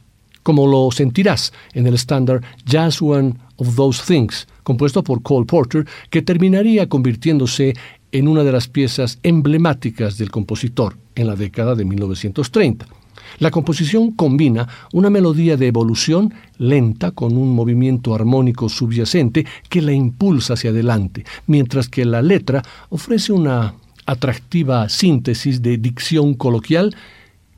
como 0.44 0.68
lo 0.68 0.90
sentirás 0.92 1.54
en 1.74 1.88
el 1.88 1.96
estándar 1.96 2.42
Just 2.70 3.02
One 3.02 3.36
of 3.58 3.76
Those 3.76 4.04
Things, 4.06 4.48
compuesto 4.64 5.04
por 5.04 5.22
Cole 5.22 5.46
Porter, 5.46 5.86
que 6.10 6.22
terminaría 6.22 6.88
convirtiéndose 6.88 7.74
en 8.12 8.28
una 8.28 8.44
de 8.44 8.52
las 8.52 8.68
piezas 8.68 9.20
emblemáticas 9.24 10.18
del 10.18 10.32
compositor 10.32 10.98
en 11.16 11.28
la 11.28 11.36
década 11.36 11.76
de 11.76 11.86
1930. 11.86 13.01
La 13.40 13.52
composición 13.52 14.12
combina 14.12 14.68
una 14.94 15.10
melodía 15.10 15.58
de 15.58 15.68
evolución 15.68 16.34
lenta 16.58 17.12
con 17.12 17.38
un 17.38 17.54
movimiento 17.56 18.14
armónico 18.14 18.70
subyacente 18.70 19.46
que 19.70 19.82
la 19.82 19.94
impulsa 19.94 20.54
hacia 20.54 20.70
adelante, 20.70 21.26
mientras 21.48 21.88
que 21.88 22.06
la 22.06 22.22
letra 22.22 22.62
ofrece 22.90 23.34
una 23.34 23.76
atractiva 24.06 24.90
síntesis 24.90 25.62
de 25.62 25.78
dicción 25.78 26.34
coloquial 26.34 26.96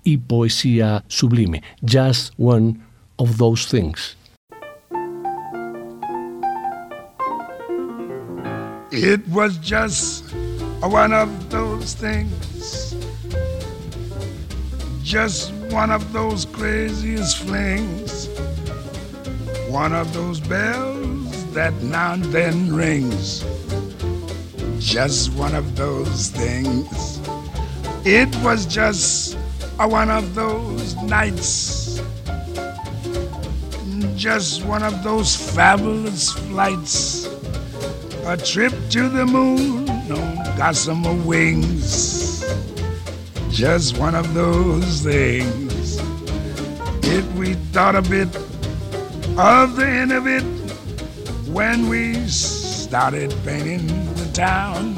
y 0.03 0.17
poesía 0.17 1.03
sublime. 1.07 1.63
Just 1.86 2.34
one 2.38 2.80
of 3.17 3.38
those 3.38 3.65
things. 3.65 4.17
It 8.91 9.28
was 9.30 9.57
just 9.57 10.26
one 10.82 11.13
of 11.13 11.30
those 11.49 11.95
things. 11.95 12.93
Just 15.03 15.51
one 15.74 15.89
of 15.89 16.13
those 16.13 16.45
craziest 16.45 17.39
flings. 17.39 18.30
One 19.69 19.91
of 19.91 20.13
those 20.13 20.39
bells 20.39 21.51
that 21.53 21.74
now 21.82 22.13
and 22.13 22.24
then 22.26 22.71
rings. 22.71 23.43
Just 24.78 25.34
one 25.34 25.55
of 25.55 25.76
those 25.76 26.30
things. 26.30 27.19
It 28.05 28.30
was 28.43 28.67
just 28.67 29.36
one 29.78 30.11
of 30.11 30.36
those 30.36 30.95
nights. 30.97 31.99
Just 34.15 34.63
one 34.65 34.84
of 34.84 35.03
those 35.03 35.36
fabulous 35.36 36.34
flights. 36.34 37.26
A 38.28 38.38
trip 38.38 38.74
to 38.91 39.09
the 39.09 39.26
moon 39.26 39.89
on 39.89 40.55
gossamer 40.55 41.15
wings. 41.26 42.45
Just 43.49 43.97
one 43.97 44.13
of 44.13 44.34
those 44.36 45.01
things. 45.01 45.62
If 47.16 47.32
we 47.36 47.53
thought 47.72 47.95
a 47.95 48.01
bit 48.01 48.28
of 49.38 49.76
the 49.76 49.86
end 49.86 50.11
of 50.11 50.26
it 50.26 50.41
when 51.47 51.88
we 51.88 52.16
started 52.28 53.32
painting 53.45 53.86
the 54.16 54.28
town, 54.34 54.95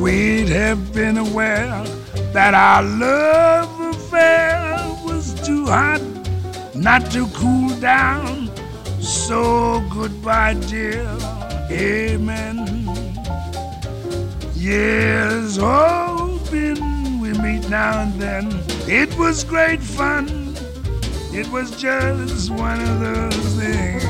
we'd 0.00 0.48
have 0.48 0.94
been 0.94 1.18
aware 1.18 1.82
that 2.32 2.54
our 2.54 2.84
love 2.84 3.96
affair 3.96 4.78
was 5.04 5.34
too 5.44 5.66
hot 5.66 6.00
not 6.76 7.10
to 7.10 7.26
cool 7.34 7.70
down. 7.80 8.48
So 9.00 9.84
goodbye, 9.92 10.54
dear. 10.54 11.04
Amen. 11.68 12.86
Years 14.54 15.56
hoping 15.56 17.18
we 17.18 17.32
meet 17.32 17.68
now 17.68 18.02
and 18.02 18.14
then. 18.20 18.62
It 18.86 19.12
was 19.18 19.42
great 19.42 19.80
fun. 19.80 20.39
It 21.32 21.46
was 21.52 21.70
just 21.70 22.50
one 22.50 22.80
of 22.80 22.98
those 22.98 23.54
things. 23.54 24.09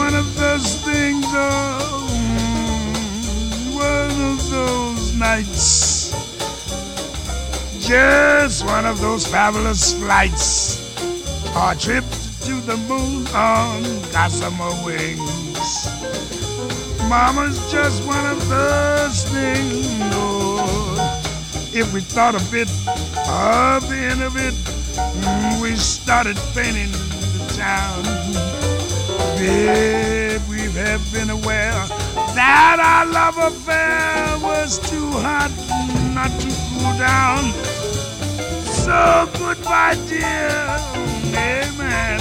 One 0.00 0.14
of 0.14 0.34
those 0.34 0.80
things, 0.80 1.26
oh, 1.28 2.08
one 3.74 4.16
of 4.32 4.50
those 4.50 5.14
nights. 5.14 6.10
Just 7.86 8.64
one 8.64 8.86
of 8.86 8.98
those 9.00 9.26
fabulous 9.26 9.92
flights 9.92 10.80
or 11.54 11.74
trip 11.74 12.04
to 12.46 12.54
the 12.62 12.78
moon 12.88 13.26
on 13.34 13.82
gossamer 14.10 14.72
wings. 14.86 15.68
Mama's 17.08 17.58
just 17.70 18.02
one 18.06 18.26
of 18.34 18.48
those 18.48 19.24
things. 19.24 19.86
Oh, 20.14 21.20
if 21.74 21.92
we 21.92 22.00
thought 22.00 22.34
a 22.34 22.44
bit 22.50 22.70
of 23.28 23.86
the 23.90 24.00
end 24.12 24.22
of 24.22 24.34
it, 24.48 24.54
we 25.60 25.76
started 25.76 26.38
painting 26.54 26.90
the 26.92 27.54
town. 27.54 28.59
Babe, 29.40 30.42
we 30.50 30.60
have 30.72 31.00
been 31.14 31.30
aware 31.30 31.72
that 32.36 32.76
our 32.78 33.06
love 33.10 33.38
affair 33.38 34.38
was 34.42 34.78
too 34.90 35.08
hot 35.12 35.50
not 36.14 36.28
to 36.40 36.48
cool 36.68 36.92
down. 36.98 37.50
So 38.68 39.30
goodbye, 39.38 39.96
dear. 40.10 40.76
Amen. 41.32 42.20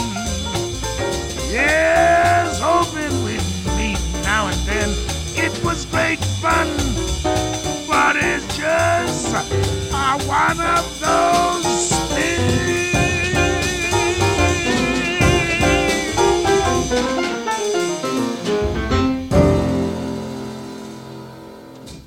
Yes, 1.52 2.58
hoping 2.64 3.12
we'd 3.26 3.44
meet 3.76 4.00
now 4.24 4.48
and 4.48 4.60
then. 4.66 4.90
It 5.36 5.62
was 5.62 5.84
great 5.88 6.20
fun, 6.40 6.70
but 7.86 8.16
it's 8.16 8.48
just 8.58 9.36
uh, 9.36 10.20
one 10.24 10.62
of 10.62 11.00
those 11.02 11.99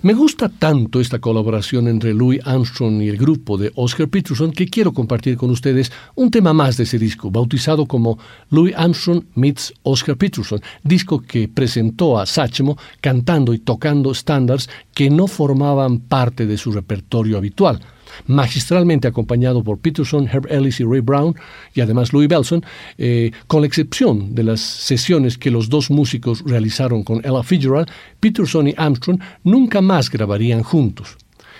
Me 0.03 0.15
gusta 0.15 0.49
tanto 0.49 1.01
esta 1.01 1.21
colaboración 1.21 1.87
entre 1.87 2.13
Louis 2.13 2.41
Armstrong 2.45 3.03
y 3.03 3.09
el 3.09 3.17
grupo 3.17 3.57
de 3.57 3.71
Oscar 3.77 4.09
Peterson 4.09 4.51
que 4.51 4.67
quiero 4.67 4.93
compartir 4.93 5.37
con 5.37 5.51
ustedes 5.51 5.93
un 6.17 6.29
tema 6.29 6.53
más 6.53 6.77
de 6.77 6.83
ese 6.83 6.99
disco, 6.99 7.31
bautizado 7.31 7.87
como 7.87 8.19
Louis 8.51 8.75
Armstrong 8.77 9.23
meets 9.37 9.73
Oscar 9.85 10.17
Peterson, 10.17 10.61
disco 10.83 11.21
que 11.21 11.47
presentó 11.47 12.19
a 12.19 12.27
Satchmo 12.27 12.77
cantando 13.01 13.55
y 13.55 13.61
tocando 13.61 14.11
estándares 14.11 14.69
que 14.93 15.09
no 15.09 15.29
formaban 15.29 16.01
parte 16.01 16.47
de 16.47 16.59
su 16.59 16.73
repertorio 16.73 17.39
habitual 17.39 17.81
magistralmente 18.27 19.09
acompañado 19.09 19.63
por 19.63 19.79
Peterson, 19.79 20.29
Herb 20.29 20.47
Ellis 20.51 20.81
y 20.81 20.85
Ray 20.85 21.01
Brown, 21.01 21.35
y 21.75 21.81
además 21.81 22.13
Louis 22.13 22.29
Belson, 22.29 22.65
eh, 22.99 23.33
con 23.47 23.63
la 23.63 23.67
excepción 23.67 24.35
de 24.35 24.45
las 24.45 24.61
sesiones 24.61 25.39
que 25.39 25.51
los 25.51 25.69
dos 25.69 25.91
músicos 25.91 26.43
realizaron 26.47 27.03
con 27.03 27.19
Ella 27.25 27.43
Fitzgerald, 27.43 27.89
Peterson 28.21 28.69
y 28.69 28.75
Armstrong 28.77 29.21
nunca 29.45 29.81
más 29.81 30.11
grabarían 30.11 30.63
juntos. 30.63 31.17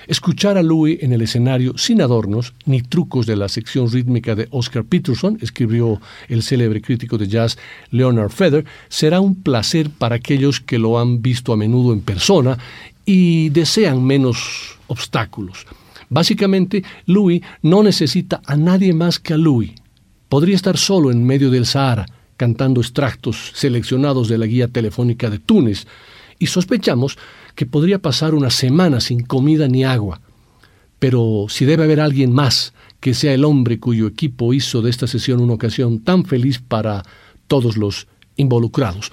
Escuchar 0.07 0.59
a 0.59 0.63
Louis 0.63 0.99
en 1.01 1.13
el 1.13 1.23
escenario 1.23 1.79
sin 1.79 2.03
adornos 2.03 2.55
ni 2.67 2.83
trucos 2.83 3.25
de 3.27 3.37
la 3.37 3.49
sección 3.49 3.91
rítmica 3.91 4.35
de 4.35 4.49
Oscar 4.51 4.85
Peterson, 4.85 5.39
escribió 5.41 6.01
el 6.29 6.43
célebre 6.43 6.83
crítico 6.83 7.19
de 7.19 7.29
jazz 7.29 7.57
Leonard 7.91 8.31
Feather, 8.31 8.65
será 8.89 9.21
un 9.21 9.37
placer 9.43 9.91
para 9.91 10.17
aquellos 10.17 10.61
que 10.61 10.79
lo 10.79 10.99
han 10.99 11.23
visto 11.23 11.53
a 11.53 11.57
menudo 11.57 11.93
en 11.93 12.01
persona 12.01 12.59
y 13.05 13.51
desean 13.51 14.03
menos 14.05 14.79
obstáculos. 14.89 15.67
Básicamente, 16.13 16.85
Louis 17.07 17.41
no 17.63 17.83
necesita 17.83 18.43
a 18.45 18.55
nadie 18.55 18.93
más 18.93 19.19
que 19.19 19.33
a 19.33 19.39
Louis. 19.39 19.73
Podría 20.29 20.55
estar 20.55 20.77
solo 20.77 21.11
en 21.11 21.25
medio 21.25 21.51
del 21.51 21.65
Sahara, 21.65 22.05
cantando 22.37 22.83
extractos 22.83 23.53
seleccionados 23.55 24.29
de 24.29 24.37
la 24.37 24.45
guía 24.45 24.69
telefónica 24.69 25.31
de 25.31 25.39
Túnez, 25.39 25.87
y 26.39 26.49
sospechamos 26.49 27.17
que 27.55 27.65
podría 27.65 27.99
pasar 27.99 28.35
una 28.35 28.51
semana 28.51 29.01
sin 29.01 29.23
comida 29.23 29.69
ni 29.69 29.85
agua. 29.85 30.21
Pero 30.99 31.47
si 31.49 31.65
debe 31.65 31.85
haber 31.85 32.01
alguien 32.01 32.31
más 32.31 32.75
que 33.01 33.15
sea 33.15 33.33
el 33.33 33.47
hombre 33.47 33.81
cuyo 33.81 34.07
equipo 34.07 34.53
hizo 34.53 34.83
de 34.83 34.91
esta 34.91 35.07
sesión 35.07 35.41
una 35.41 35.55
ocasión 35.55 36.01
tan 36.01 36.27
feliz 36.27 36.59
para 36.59 37.05
todos 37.47 37.79
los 37.79 38.07
involucrados. 38.37 39.11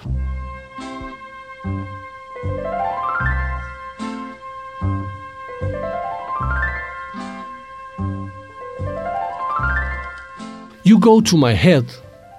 You 10.90 10.98
Go 10.98 11.22
to 11.22 11.36
My 11.36 11.52
Head, 11.52 11.84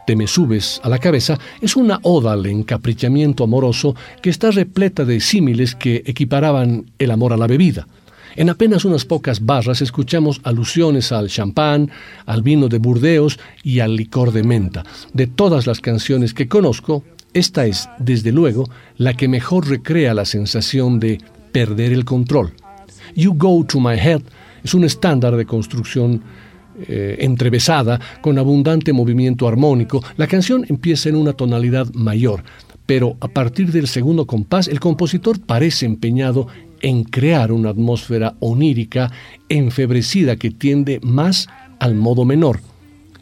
Te 0.06 0.14
me 0.14 0.28
subes 0.28 0.82
a 0.84 0.90
la 0.90 1.00
cabeza, 1.00 1.40
es 1.62 1.78
una 1.78 2.02
oda 2.04 2.34
al 2.34 2.46
encaprichamiento 2.46 3.46
amoroso 3.46 3.96
que 4.22 4.30
está 4.30 4.52
repleta 4.52 5.06
de 5.06 5.22
símiles 5.22 5.74
que 5.74 6.04
equiparaban 6.06 6.92
el 7.00 7.12
amor 7.12 7.32
a 7.32 7.38
la 7.38 7.48
bebida. 7.48 7.88
En 8.36 8.50
apenas 8.50 8.84
unas 8.84 9.06
pocas 9.06 9.46
barras 9.46 9.82
escuchamos 9.82 10.42
alusiones 10.44 11.14
al 11.14 11.30
champán, 11.30 11.92
al 12.26 12.42
vino 12.42 12.68
de 12.68 12.80
Burdeos 12.80 13.40
y 13.64 13.80
al 13.80 13.96
licor 13.96 14.34
de 14.34 14.44
menta. 14.44 14.84
De 15.14 15.28
todas 15.28 15.66
las 15.66 15.80
canciones 15.80 16.34
que 16.34 16.50
conozco, 16.50 17.06
esta 17.34 17.66
es, 17.66 17.88
desde 18.00 18.34
luego, 18.34 18.70
la 18.98 19.14
que 19.14 19.30
mejor 19.30 19.70
recrea 19.70 20.14
la 20.14 20.26
sensación 20.26 21.00
de 21.00 21.20
perder 21.54 21.94
el 21.94 22.04
control. 22.04 22.52
You 23.16 23.34
Go 23.34 23.64
to 23.64 23.80
My 23.80 23.98
Head 23.98 24.24
es 24.62 24.74
un 24.74 24.84
estándar 24.84 25.38
de 25.38 25.46
construcción 25.46 26.22
eh, 26.88 27.18
entrevesada, 27.20 28.00
con 28.22 28.38
abundante 28.38 28.94
movimiento 28.94 29.48
armónico, 29.48 30.04
la 30.18 30.28
canción 30.28 30.66
empieza 30.70 31.10
en 31.10 31.16
una 31.16 31.34
tonalidad 31.34 31.92
mayor, 31.94 32.44
pero 32.86 33.18
a 33.20 33.28
partir 33.28 33.72
del 33.72 33.88
segundo 33.88 34.26
compás 34.26 34.68
el 34.68 34.80
compositor 34.80 35.40
parece 35.40 35.86
empeñado 35.86 36.48
en 36.82 37.04
crear 37.04 37.52
una 37.52 37.70
atmósfera 37.70 38.36
onírica 38.40 39.12
enfebrecida 39.50 40.36
que 40.36 40.52
tiende 40.52 41.00
más 41.04 41.48
al 41.80 41.96
modo 41.96 42.26
menor. 42.26 42.60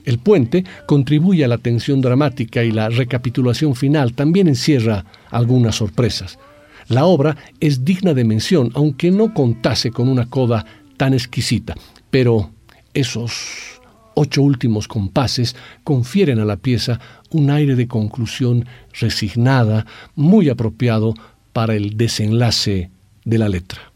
El 0.06 0.20
puente 0.20 0.64
contribuye 0.88 1.43
a 1.45 1.47
la 1.47 1.58
tensión 1.58 2.02
dramática 2.02 2.64
y 2.64 2.72
la 2.72 2.89
recapitulación 2.89 3.76
final 3.76 4.14
también 4.14 4.47
encierra 4.47 5.06
algunas 5.30 5.76
sorpresas. 5.76 6.39
La 6.88 7.06
obra 7.06 7.38
es 7.60 7.86
digna 7.86 8.14
de 8.14 8.24
mención, 8.24 8.72
aunque 8.74 9.12
no 9.12 9.34
contase 9.34 9.91
con 9.91 10.10
una 10.10 10.28
coda 10.30 10.66
tan 10.97 11.14
exquisita, 11.14 11.76
pero 12.10 12.52
esos 12.94 13.80
ocho 14.16 14.42
últimos 14.42 14.88
compases 14.88 15.56
confieren 15.84 16.40
a 16.40 16.46
la 16.46 16.58
pieza 16.58 17.00
un 17.30 17.50
aire 17.50 17.76
de 17.76 17.88
conclusión 17.88 18.66
resignada, 19.00 19.86
muy 20.16 20.50
apropiado 20.50 21.14
para 21.54 21.76
el 21.76 21.96
desenlace 21.96 22.92
de 23.24 23.38
la 23.38 23.50
letra. 23.50 23.89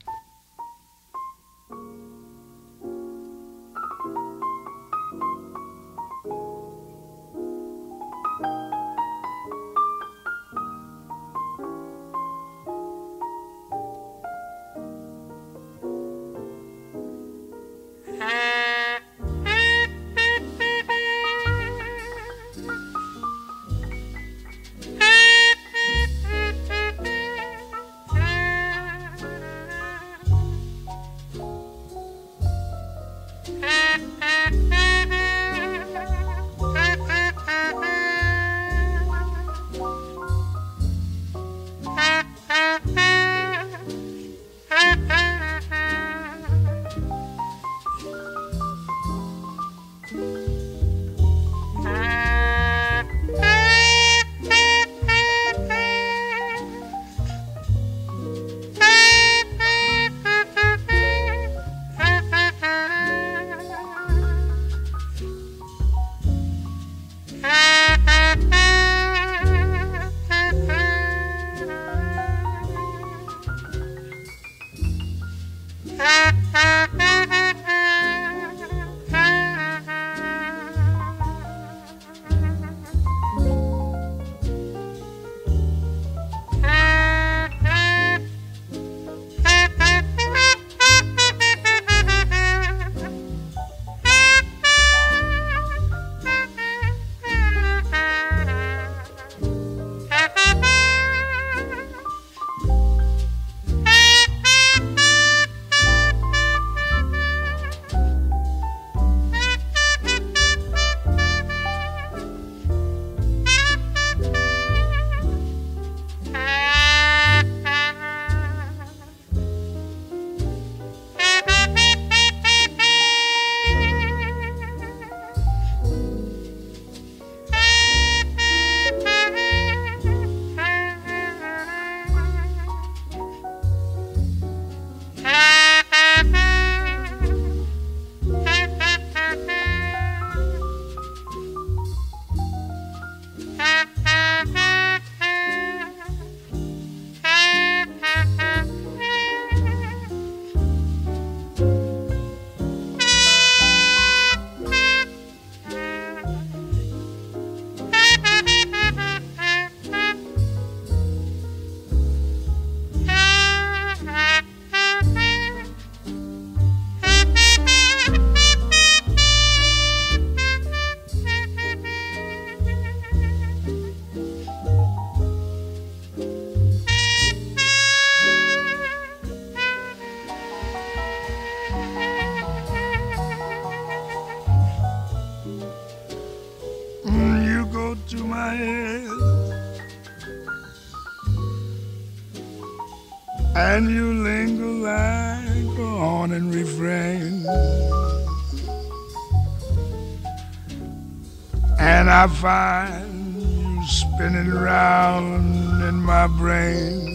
And 201.86 202.09
I 202.09 202.27
find 202.27 203.36
you 203.41 203.86
spinning 203.86 204.49
around 204.49 205.84
in 205.84 205.95
my 205.95 206.27
brain 206.27 207.13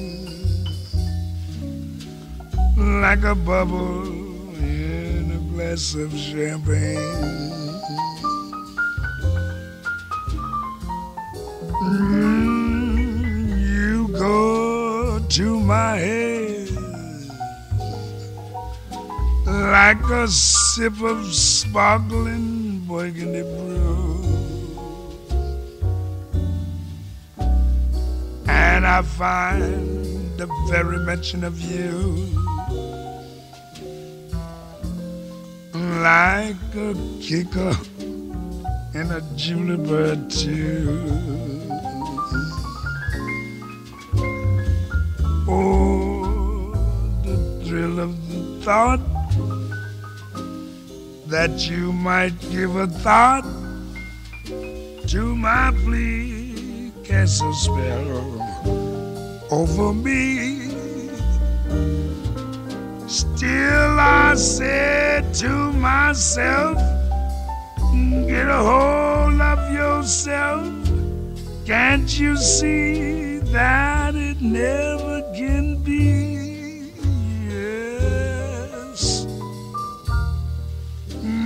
like 2.77 3.25
a 3.25 3.35
bubble 3.35 4.07
in 4.57 5.33
a 5.33 5.55
glass 5.55 5.95
of 5.95 6.13
champagne. 6.15 6.99
Mm, 11.83 13.49
you 13.73 14.09
go 14.09 15.19
to 15.19 15.61
my 15.61 15.97
head 15.97 16.71
like 19.47 20.03
a 20.11 20.29
sip 20.29 21.01
of 21.01 21.35
sparkling 21.35 22.81
burgundy 22.87 23.43
brew. 23.43 24.18
I 28.91 29.03
find 29.03 30.39
the 30.39 30.47
very 30.71 30.97
mention 31.05 31.45
of 31.45 31.61
you 31.61 32.25
like 35.75 36.57
a 36.75 36.95
kicker 37.21 37.77
in 38.95 39.11
a 39.11 39.21
Julie 39.37 39.77
Bird 39.77 40.31
too. 40.31 41.07
Oh, 45.47 46.73
the 47.25 47.67
thrill 47.67 48.01
of 48.01 48.13
the 48.33 48.65
thought 48.65 49.01
that 51.27 51.69
you 51.69 51.93
might 51.93 52.41
give 52.51 52.75
a 52.75 52.87
thought 52.87 53.45
to 55.09 55.37
my 55.37 55.73
plea, 55.85 56.91
cast 57.05 57.43
a 57.43 57.53
spell 57.53 58.38
over 59.51 59.93
me. 59.95 60.69
Still, 63.07 63.99
I 63.99 64.35
said 64.37 65.33
to 65.35 65.73
myself, 65.73 66.77
get 68.27 68.49
a 68.49 68.57
hold 68.57 69.41
of 69.41 69.73
yourself. 69.73 70.67
Can't 71.65 72.19
you 72.19 72.37
see 72.37 73.39
that 73.39 74.15
it 74.15 74.41
never 74.41 75.23
can 75.35 75.83
be? 75.83 76.93
Yes, 77.49 79.27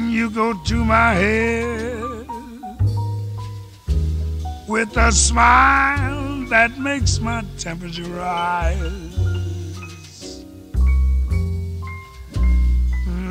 you 0.08 0.30
go 0.30 0.54
to 0.64 0.84
my 0.84 1.14
head 1.14 2.26
with 4.68 4.96
a 4.96 5.12
smile 5.12 6.31
that 6.52 6.78
makes 6.78 7.18
my 7.18 7.42
temperature 7.56 8.02
rise 8.02 9.24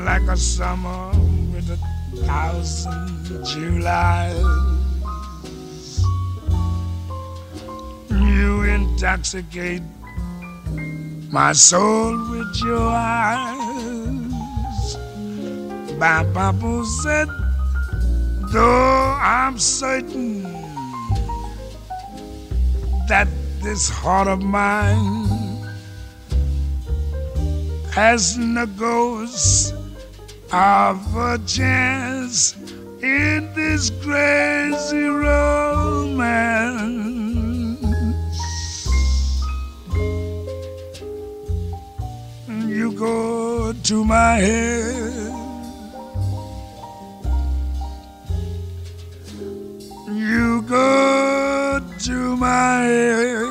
like 0.04 0.24
a 0.24 0.36
summer 0.36 1.12
with 1.54 1.70
a 1.70 1.78
thousand 2.26 3.46
Julys. 3.46 4.42
You 8.10 8.64
intoxicate 8.64 9.84
my 11.30 11.54
soul 11.54 12.18
with 12.32 12.60
your 12.64 12.90
eyes. 12.90 14.18
My 16.00 16.24
Baba 16.34 16.84
said, 17.04 17.28
though 18.52 19.16
I'm 19.22 19.60
certain 19.60 20.61
that 23.08 23.28
this 23.62 23.90
heart 23.90 24.28
of 24.28 24.42
mine 24.42 25.28
has 27.94 28.38
no 28.38 28.66
ghost 28.66 29.74
of 30.52 31.16
a 31.16 31.38
chance 31.46 32.56
in 33.02 33.54
this 33.54 33.90
crazy 34.02 35.06
romance. 35.06 36.42
You 42.68 42.94
go 42.94 43.74
to 43.74 44.06
my 44.06 44.36
head. 44.36 45.34
You 50.08 50.62
go 50.64 51.11
my 52.42 53.51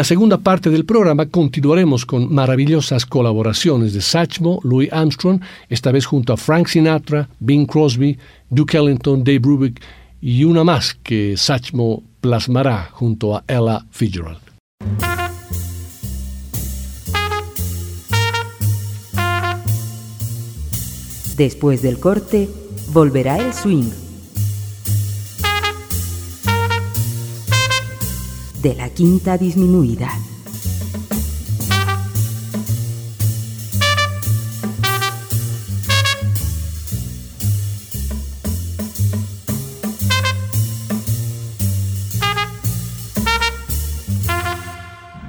la 0.00 0.04
segunda 0.04 0.38
parte 0.38 0.70
del 0.70 0.86
programa 0.86 1.26
continuaremos 1.26 2.06
con 2.06 2.32
maravillosas 2.32 3.04
colaboraciones 3.04 3.92
de 3.92 4.00
Satchmo, 4.00 4.58
Louis 4.64 4.90
Armstrong, 4.90 5.42
esta 5.68 5.92
vez 5.92 6.06
junto 6.06 6.32
a 6.32 6.38
Frank 6.38 6.68
Sinatra, 6.68 7.28
Bing 7.38 7.66
Crosby, 7.66 8.16
Duke 8.48 8.78
Ellington, 8.78 9.22
Dave 9.22 9.40
Brubeck 9.40 9.82
y 10.22 10.44
una 10.44 10.64
más 10.64 10.94
que 11.02 11.36
Satchmo 11.36 12.02
plasmará 12.22 12.88
junto 12.92 13.36
a 13.36 13.44
Ella 13.46 13.84
Fitzgerald. 13.90 14.40
Después 21.36 21.82
del 21.82 22.00
corte, 22.00 22.48
volverá 22.94 23.36
el 23.36 23.52
swing. 23.52 24.09
De 28.62 28.74
la 28.74 28.90
quinta 28.90 29.38
disminuida. 29.38 30.29